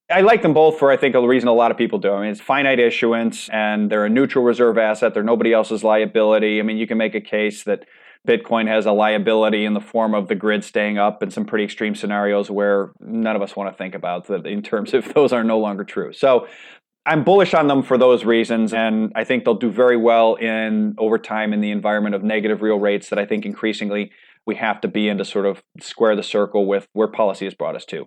[0.10, 2.12] I like them both for I think a reason a lot of people do.
[2.12, 5.14] I mean, it's finite issuance, and they're a neutral reserve asset.
[5.14, 6.60] They're nobody else's liability.
[6.60, 7.86] I mean, you can make a case that
[8.28, 11.66] Bitcoin has a liability in the form of the grid staying up in some pretty
[11.66, 15.34] extreme scenarios where none of us want to think about that in terms of those
[15.34, 16.14] are no longer true.
[16.14, 16.48] So
[17.06, 20.96] I'm bullish on them for those reasons, and I think they'll do very well in
[20.98, 24.12] over time in the environment of negative real rates that I think increasingly
[24.46, 27.54] we have to be in to sort of square the circle with where policy has
[27.54, 28.06] brought us to.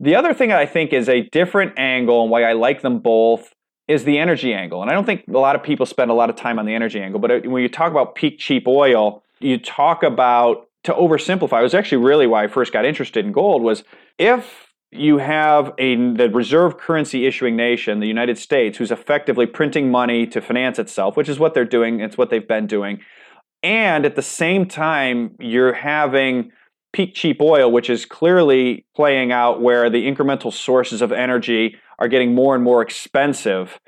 [0.00, 3.54] The other thing I think is a different angle and why I like them both
[3.86, 4.82] is the energy angle.
[4.82, 6.74] And I don't think a lot of people spend a lot of time on the
[6.74, 11.60] energy angle, but when you talk about peak cheap oil, you talk about to oversimplify,
[11.60, 13.84] it was actually really why I first got interested in gold was
[14.18, 19.90] if you have a the reserve currency issuing nation, the United States, who's effectively printing
[19.90, 23.00] money to finance itself, which is what they're doing, it's what they've been doing.
[23.62, 26.52] And at the same time, you're having
[26.92, 32.08] peak cheap oil, which is clearly playing out where the incremental sources of energy are
[32.08, 33.78] getting more and more expensive.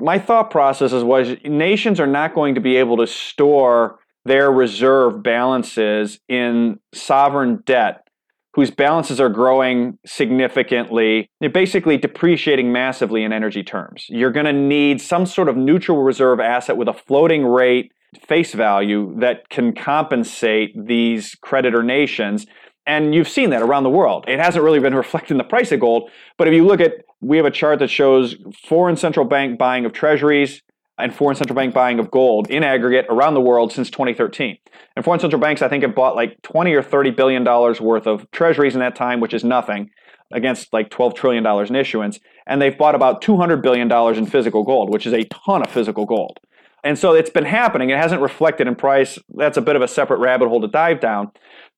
[0.00, 4.52] My thought process is was nations are not going to be able to store their
[4.52, 8.06] reserve balances in sovereign debt
[8.54, 11.30] whose balances are growing significantly.
[11.40, 14.06] They're basically depreciating massively in energy terms.
[14.08, 17.92] You're going to need some sort of neutral reserve asset with a floating rate
[18.26, 22.46] face value that can compensate these creditor nations.
[22.86, 24.24] And you've seen that around the world.
[24.28, 26.10] It hasn't really been reflected in the price of gold.
[26.36, 28.36] But if you look at, we have a chart that shows
[28.66, 30.62] foreign central bank buying of treasuries
[30.98, 34.58] and foreign central bank buying of gold in aggregate around the world since 2013.
[34.96, 38.06] And foreign central banks, I think, have bought like 20 or 30 billion dollars worth
[38.06, 39.90] of treasuries in that time, which is nothing
[40.32, 42.18] against like 12 trillion dollars in issuance.
[42.46, 45.70] And they've bought about 200 billion dollars in physical gold, which is a ton of
[45.70, 46.38] physical gold.
[46.84, 47.90] And so it's been happening.
[47.90, 49.18] It hasn't reflected in price.
[49.34, 51.32] That's a bit of a separate rabbit hole to dive down.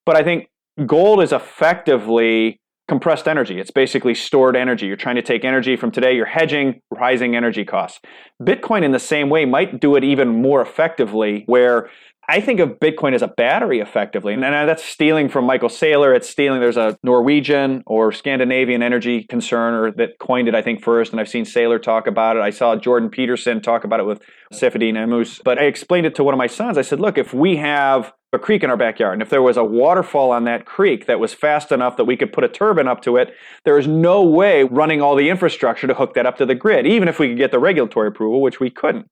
[0.04, 0.48] But I think
[0.86, 3.60] gold is effectively compressed energy.
[3.60, 4.86] It's basically stored energy.
[4.86, 8.00] You're trying to take energy from today, you're hedging rising energy costs.
[8.42, 11.88] Bitcoin, in the same way, might do it even more effectively, where
[12.30, 14.34] I think of Bitcoin as a battery effectively.
[14.34, 16.14] And uh, that's stealing from Michael Saylor.
[16.14, 21.10] It's stealing, there's a Norwegian or Scandinavian energy concerner that coined it, I think, first.
[21.10, 22.40] And I've seen Saylor talk about it.
[22.40, 24.22] I saw Jordan Peterson talk about it with
[24.52, 25.40] Saifedean Ammous.
[25.42, 26.78] But I explained it to one of my sons.
[26.78, 29.56] I said, look, if we have a creek in our backyard, and if there was
[29.56, 32.86] a waterfall on that creek that was fast enough that we could put a turbine
[32.86, 36.36] up to it, there is no way running all the infrastructure to hook that up
[36.36, 39.10] to the grid, even if we could get the regulatory approval, which we couldn't.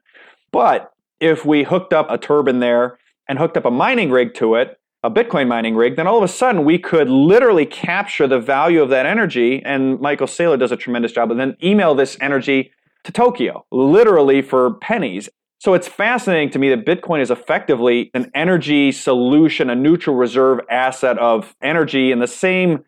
[0.52, 2.96] But if we hooked up a turbine there
[3.28, 6.24] and hooked up a mining rig to it, a Bitcoin mining rig, then all of
[6.24, 9.62] a sudden we could literally capture the value of that energy.
[9.64, 12.72] And Michael Saylor does a tremendous job, and then email this energy
[13.04, 15.28] to Tokyo, literally for pennies.
[15.60, 20.60] So it's fascinating to me that Bitcoin is effectively an energy solution, a neutral reserve
[20.70, 22.84] asset of energy in the same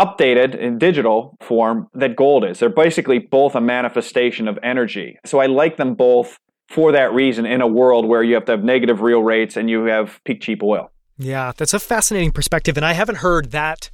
[0.00, 2.58] updated in digital form that gold is.
[2.58, 5.18] They're basically both a manifestation of energy.
[5.26, 6.38] So I like them both
[6.72, 9.68] for that reason in a world where you have to have negative real rates and
[9.68, 10.90] you have peak cheap oil.
[11.18, 12.78] Yeah, that's a fascinating perspective.
[12.78, 13.90] And I haven't heard that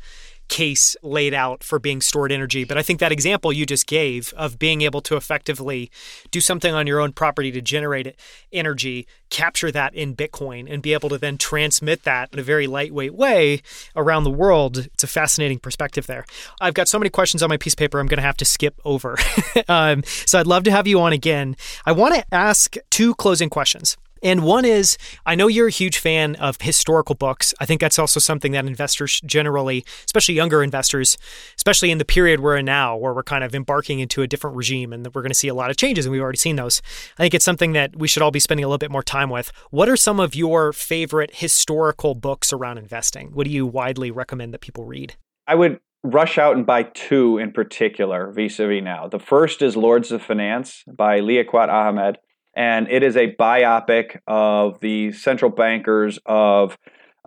[0.49, 2.65] case laid out for being stored energy.
[2.65, 5.91] But I think that example you just gave of being able to effectively
[6.31, 8.15] do something on your own property to generate
[8.53, 12.67] energy, capture that in Bitcoin, and be able to then transmit that in a very
[12.67, 13.63] lightweight way
[13.95, 16.25] around the world, it's a fascinating perspective there.
[16.61, 18.45] I've got so many questions on my piece of paper, I'm going to have to
[18.45, 19.17] skip over.
[19.69, 21.57] um, so I'd love to have you on again.
[21.85, 23.97] I want to ask two closing questions.
[24.23, 27.55] And one is I know you're a huge fan of historical books.
[27.61, 31.19] I think that's also something that investors generally, especially younger investors,
[31.57, 34.57] especially in the period we're in now, where we're kind of embarking into a different
[34.57, 36.83] regime and we're going to see a lot of changes, and we've already seen those.
[37.19, 39.31] I think it's something that we should all be spending a little bit more time
[39.31, 39.53] with.
[39.71, 43.31] What are some of your favorite historical books around investing?
[43.33, 45.15] What do you widely recommend that people read?
[45.47, 49.09] I would rush out and buy two in particular vis-a-vis now.
[49.09, 52.17] The first is Lords of Finance by Liaquat Ahamed
[52.59, 56.77] and it is a biopic of the central bankers of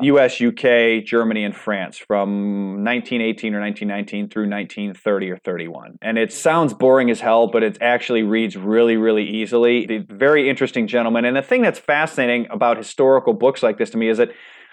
[0.02, 5.98] US, UK, Germany, and France from 1918 or 1919 through 1930 or 31.
[6.02, 9.86] And it sounds boring as hell, but it actually reads really, really easily.
[9.86, 11.24] The very interesting gentleman.
[11.24, 14.32] And the thing that's fascinating about historical books like this to me is that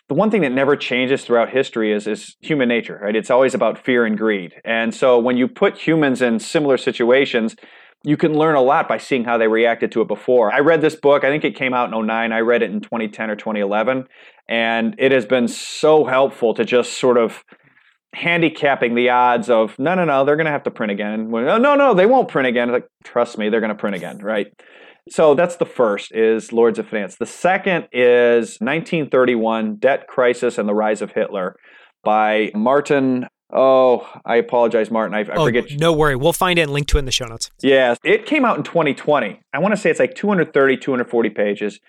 [0.09, 3.15] the one thing that never changes throughout history is, is human nature, right?
[3.15, 4.55] It's always about fear and greed.
[4.65, 7.55] And so when you put humans in similar situations,
[8.05, 10.53] you can learn a lot by seeing how they reacted to it before.
[10.53, 12.33] I read this book, I think it came out in 09.
[12.33, 14.07] I read it in 2010 or 2011.
[14.49, 17.45] And it has been so helpful to just sort of
[18.15, 21.31] handicapping the odds of no, no, no, they're going to have to print again.
[21.31, 22.71] No, oh, no, no, they won't print again.
[22.71, 24.47] Like, trust me, they're going to print again, right?
[25.11, 27.17] So that's the first is Lords of Finance.
[27.17, 31.57] The second is 1931 Debt Crisis and the Rise of Hitler
[32.05, 35.15] by Martin Oh, I apologize, Martin.
[35.15, 35.71] I, I oh, forget.
[35.79, 36.17] No worry.
[36.17, 37.51] We'll find it and link to it in the show notes.
[37.61, 37.95] Yeah.
[38.05, 39.41] It came out in 2020.
[39.53, 41.81] I want to say it's like 230, 240 pages.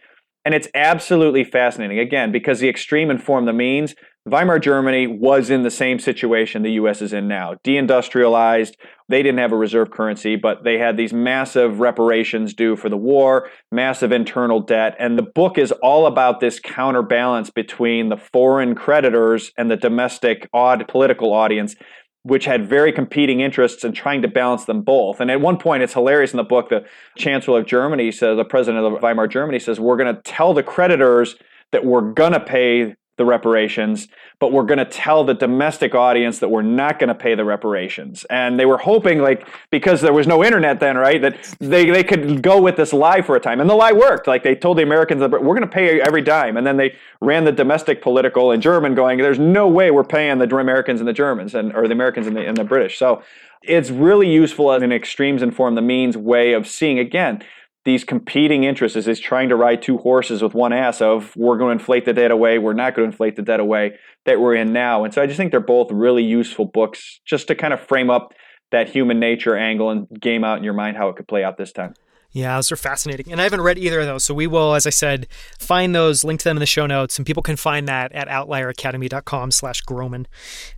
[0.46, 3.94] And it's absolutely fascinating, again, because the extreme inform the means.
[4.28, 7.56] Weimar Germany was in the same situation the US is in now.
[7.64, 8.74] Deindustrialized,
[9.08, 12.98] they didn't have a reserve currency, but they had these massive reparations due for the
[12.98, 14.96] war, massive internal debt.
[15.00, 20.50] And the book is all about this counterbalance between the foreign creditors and the domestic
[20.54, 21.76] odd political audience
[22.24, 25.22] which had very competing interests and in trying to balance them both.
[25.22, 26.86] And at one point, it's hilarious in the book, the
[27.18, 30.62] Chancellor of Germany says, the president of Weimar Germany says, we're going to tell the
[30.62, 31.38] creditors
[31.72, 34.08] that we're going to pay the reparations,
[34.40, 37.46] but we're going to tell the domestic audience that we're not going to pay the
[37.46, 38.26] reparations.
[38.32, 42.04] And they were hoping, like, because there was no internet then, right, that they, they
[42.04, 43.60] could go with this lie for a time.
[43.60, 44.26] And the lie worked.
[44.26, 46.58] Like, they told the Americans that we're going to pay every dime.
[46.58, 50.40] And then they ran the domestic political in German, going, there's no way we're paying
[50.40, 52.98] the Americans and the Germans, and or the Americans and the, and the British.
[52.98, 53.22] So
[53.62, 57.44] it's really useful as an extremes inform the means way of seeing, again,
[57.86, 61.78] these competing interests is, trying to ride two horses with one ass of we're going
[61.78, 63.94] to inflate the debt away, we're not going to inflate the debt away
[64.26, 65.04] that we're in now.
[65.04, 68.10] And so I just think they're both really useful books just to kind of frame
[68.10, 68.34] up
[68.72, 71.58] that human nature angle and game out in your mind how it could play out
[71.58, 71.94] this time.
[72.32, 73.32] Yeah, those are fascinating.
[73.32, 74.24] And I haven't read either of those.
[74.24, 75.28] So we will, as I said,
[75.58, 78.28] find those, link to them in the show notes, and people can find that at
[78.28, 80.28] outlieracademy.com slash Gromen.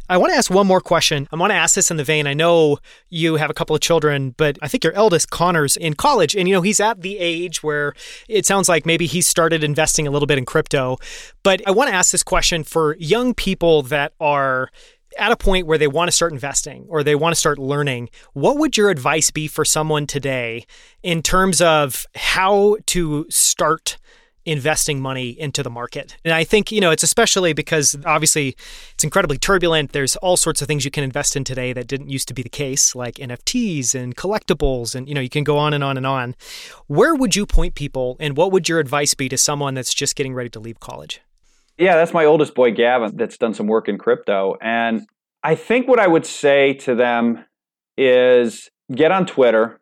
[0.08, 1.28] I want to ask one more question.
[1.30, 2.26] I want to ask this in the vein.
[2.26, 2.78] I know
[3.10, 6.36] you have a couple of children, but I think your eldest, Connor's in college.
[6.36, 7.94] And, you know, he's at the age where
[8.30, 10.98] it sounds like maybe he started investing a little bit in crypto.
[11.44, 14.70] But I want to ask this question for young people that are
[15.18, 18.10] at a point where they want to start investing or they want to start learning,
[18.34, 20.66] what would your advice be for someone today
[21.04, 23.98] in terms of how to start
[24.46, 26.18] investing money into the market?
[26.26, 28.56] And I think, you know, it's especially because obviously
[28.94, 29.92] it's incredibly turbulent.
[29.92, 32.42] There's all sorts of things you can invest in today that didn't used to be
[32.42, 35.98] the case, like NFTs and collectibles, and, you know, you can go on and on
[35.98, 36.36] and on.
[36.88, 40.16] Where would you point people and what would your advice be to someone that's just
[40.16, 41.22] getting ready to leave college?
[41.78, 44.56] Yeah, that's my oldest boy, Gavin, that's done some work in crypto.
[44.62, 45.02] And
[45.44, 47.46] I think what I would say to them
[47.98, 49.80] is get on Twitter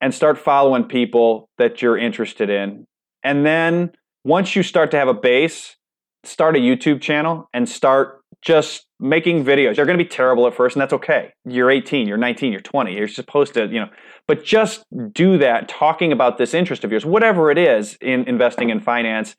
[0.00, 2.86] and start following people that you're interested in.
[3.22, 3.92] And then
[4.24, 5.76] once you start to have a base,
[6.24, 9.76] start a YouTube channel and start just making videos.
[9.76, 11.32] You're going to be terrible at first, and that's okay.
[11.44, 12.94] You're 18, you're 19, you're 20.
[12.94, 13.88] You're supposed to, you know,
[14.26, 18.70] but just do that, talking about this interest of yours, whatever it is in investing
[18.70, 19.36] in finance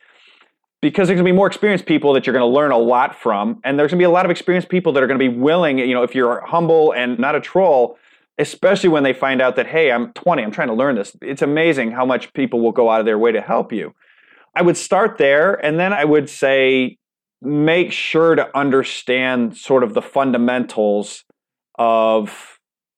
[0.84, 3.20] because there's going to be more experienced people that you're going to learn a lot
[3.20, 5.30] from and there's going to be a lot of experienced people that are going to
[5.30, 7.98] be willing you know if you're humble and not a troll
[8.38, 11.16] especially when they find out that, hey, I'm 20, I'm trying to learn this.
[11.22, 13.94] It's amazing how much people will go out of their way to help you.
[14.56, 16.98] I would start there, and then I would say,
[17.42, 21.26] make sure to understand sort of the fundamentals
[21.78, 22.53] of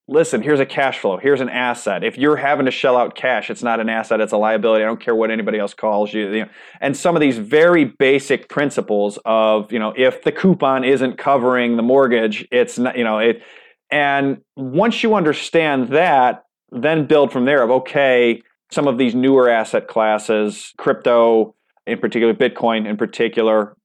[0.08, 2.04] listen, here's a cash flow, here's an asset.
[2.04, 4.84] If you're having to shell out cash, it's not an asset, it's a liability.
[4.84, 6.46] I don't care what anybody else calls you.
[6.80, 11.76] And some of these very basic principles of, you know, if the coupon isn't covering
[11.76, 13.42] the mortgage, it's not, you know, it
[13.90, 19.48] and once you understand that, then build from there of okay, some of these newer
[19.48, 21.54] asset classes, crypto
[21.86, 23.76] in particular, Bitcoin in particular,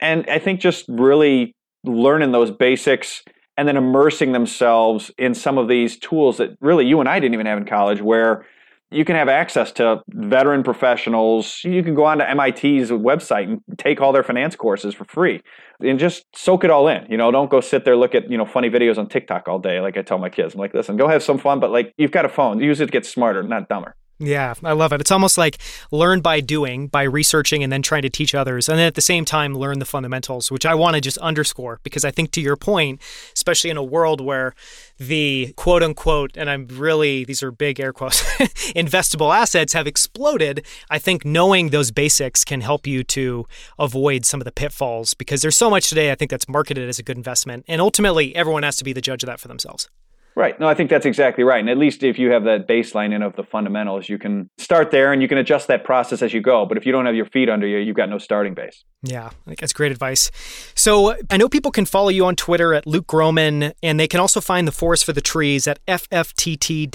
[0.00, 1.54] and I think just really
[1.84, 3.22] learning those basics
[3.56, 7.34] and then immersing themselves in some of these tools that really you and I didn't
[7.34, 8.46] even have in college, where
[8.90, 11.60] you can have access to veteran professionals.
[11.64, 15.42] You can go on to MIT's website and take all their finance courses for free
[15.80, 17.06] and just soak it all in.
[17.10, 19.58] You know, don't go sit there look at, you know, funny videos on TikTok all
[19.58, 20.54] day like I tell my kids.
[20.54, 22.60] I'm like, listen, go have some fun, but like you've got a phone.
[22.60, 23.96] Use it to get smarter, not dumber.
[24.20, 25.00] Yeah, I love it.
[25.00, 25.58] It's almost like
[25.90, 28.68] learn by doing, by researching and then trying to teach others.
[28.68, 31.80] And then at the same time, learn the fundamentals, which I want to just underscore
[31.82, 33.00] because I think to your point,
[33.34, 34.54] especially in a world where
[34.98, 38.22] the quote unquote, and I'm really, these are big air quotes,
[38.74, 40.64] investable assets have exploded.
[40.88, 43.46] I think knowing those basics can help you to
[43.80, 47.00] avoid some of the pitfalls because there's so much today I think that's marketed as
[47.00, 47.64] a good investment.
[47.66, 49.88] And ultimately, everyone has to be the judge of that for themselves.
[50.36, 50.58] Right.
[50.58, 51.60] No, I think that's exactly right.
[51.60, 54.90] And at least if you have that baseline in of the fundamentals, you can start
[54.90, 56.66] there and you can adjust that process as you go.
[56.66, 58.82] But if you don't have your feet under you, you've got no starting base.
[59.02, 60.32] Yeah, I think that's great advice.
[60.74, 64.18] So I know people can follow you on Twitter at Luke Gromen, and they can
[64.18, 66.86] also find the forest for the trees at fftt-llc.com.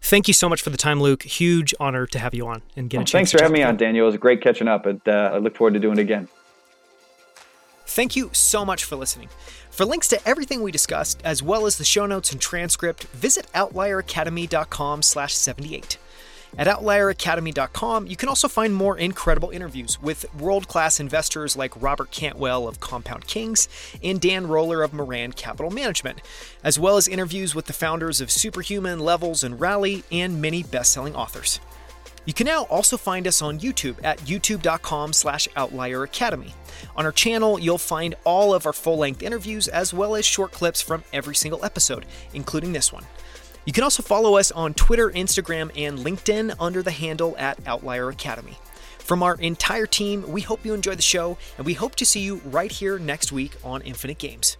[0.00, 1.24] Thank you so much for the time, Luke.
[1.24, 3.12] Huge honor to have you on and get well, a chance.
[3.12, 4.06] Thanks for having me on, Daniel.
[4.06, 6.26] It was great catching up, and uh, I look forward to doing it again.
[7.86, 9.28] Thank you so much for listening.
[9.74, 13.48] For links to everything we discussed, as well as the show notes and transcript, visit
[13.56, 15.98] outlieracademy.com slash 78.
[16.56, 22.12] At outlieracademy.com, you can also find more incredible interviews with world class investors like Robert
[22.12, 23.68] Cantwell of Compound Kings
[24.00, 26.20] and Dan Roller of Maran Capital Management,
[26.62, 30.92] as well as interviews with the founders of Superhuman, Levels, and Rally, and many best
[30.92, 31.58] selling authors.
[32.24, 36.54] You can now also find us on YouTube at youtube.com slash outlier academy.
[36.96, 40.52] On our channel, you'll find all of our full length interviews as well as short
[40.52, 43.04] clips from every single episode, including this one.
[43.64, 48.08] You can also follow us on Twitter, Instagram, and LinkedIn under the handle at Outlier
[48.08, 48.58] Academy.
[48.98, 52.20] From our entire team, we hope you enjoy the show, and we hope to see
[52.20, 54.56] you right here next week on Infinite Games.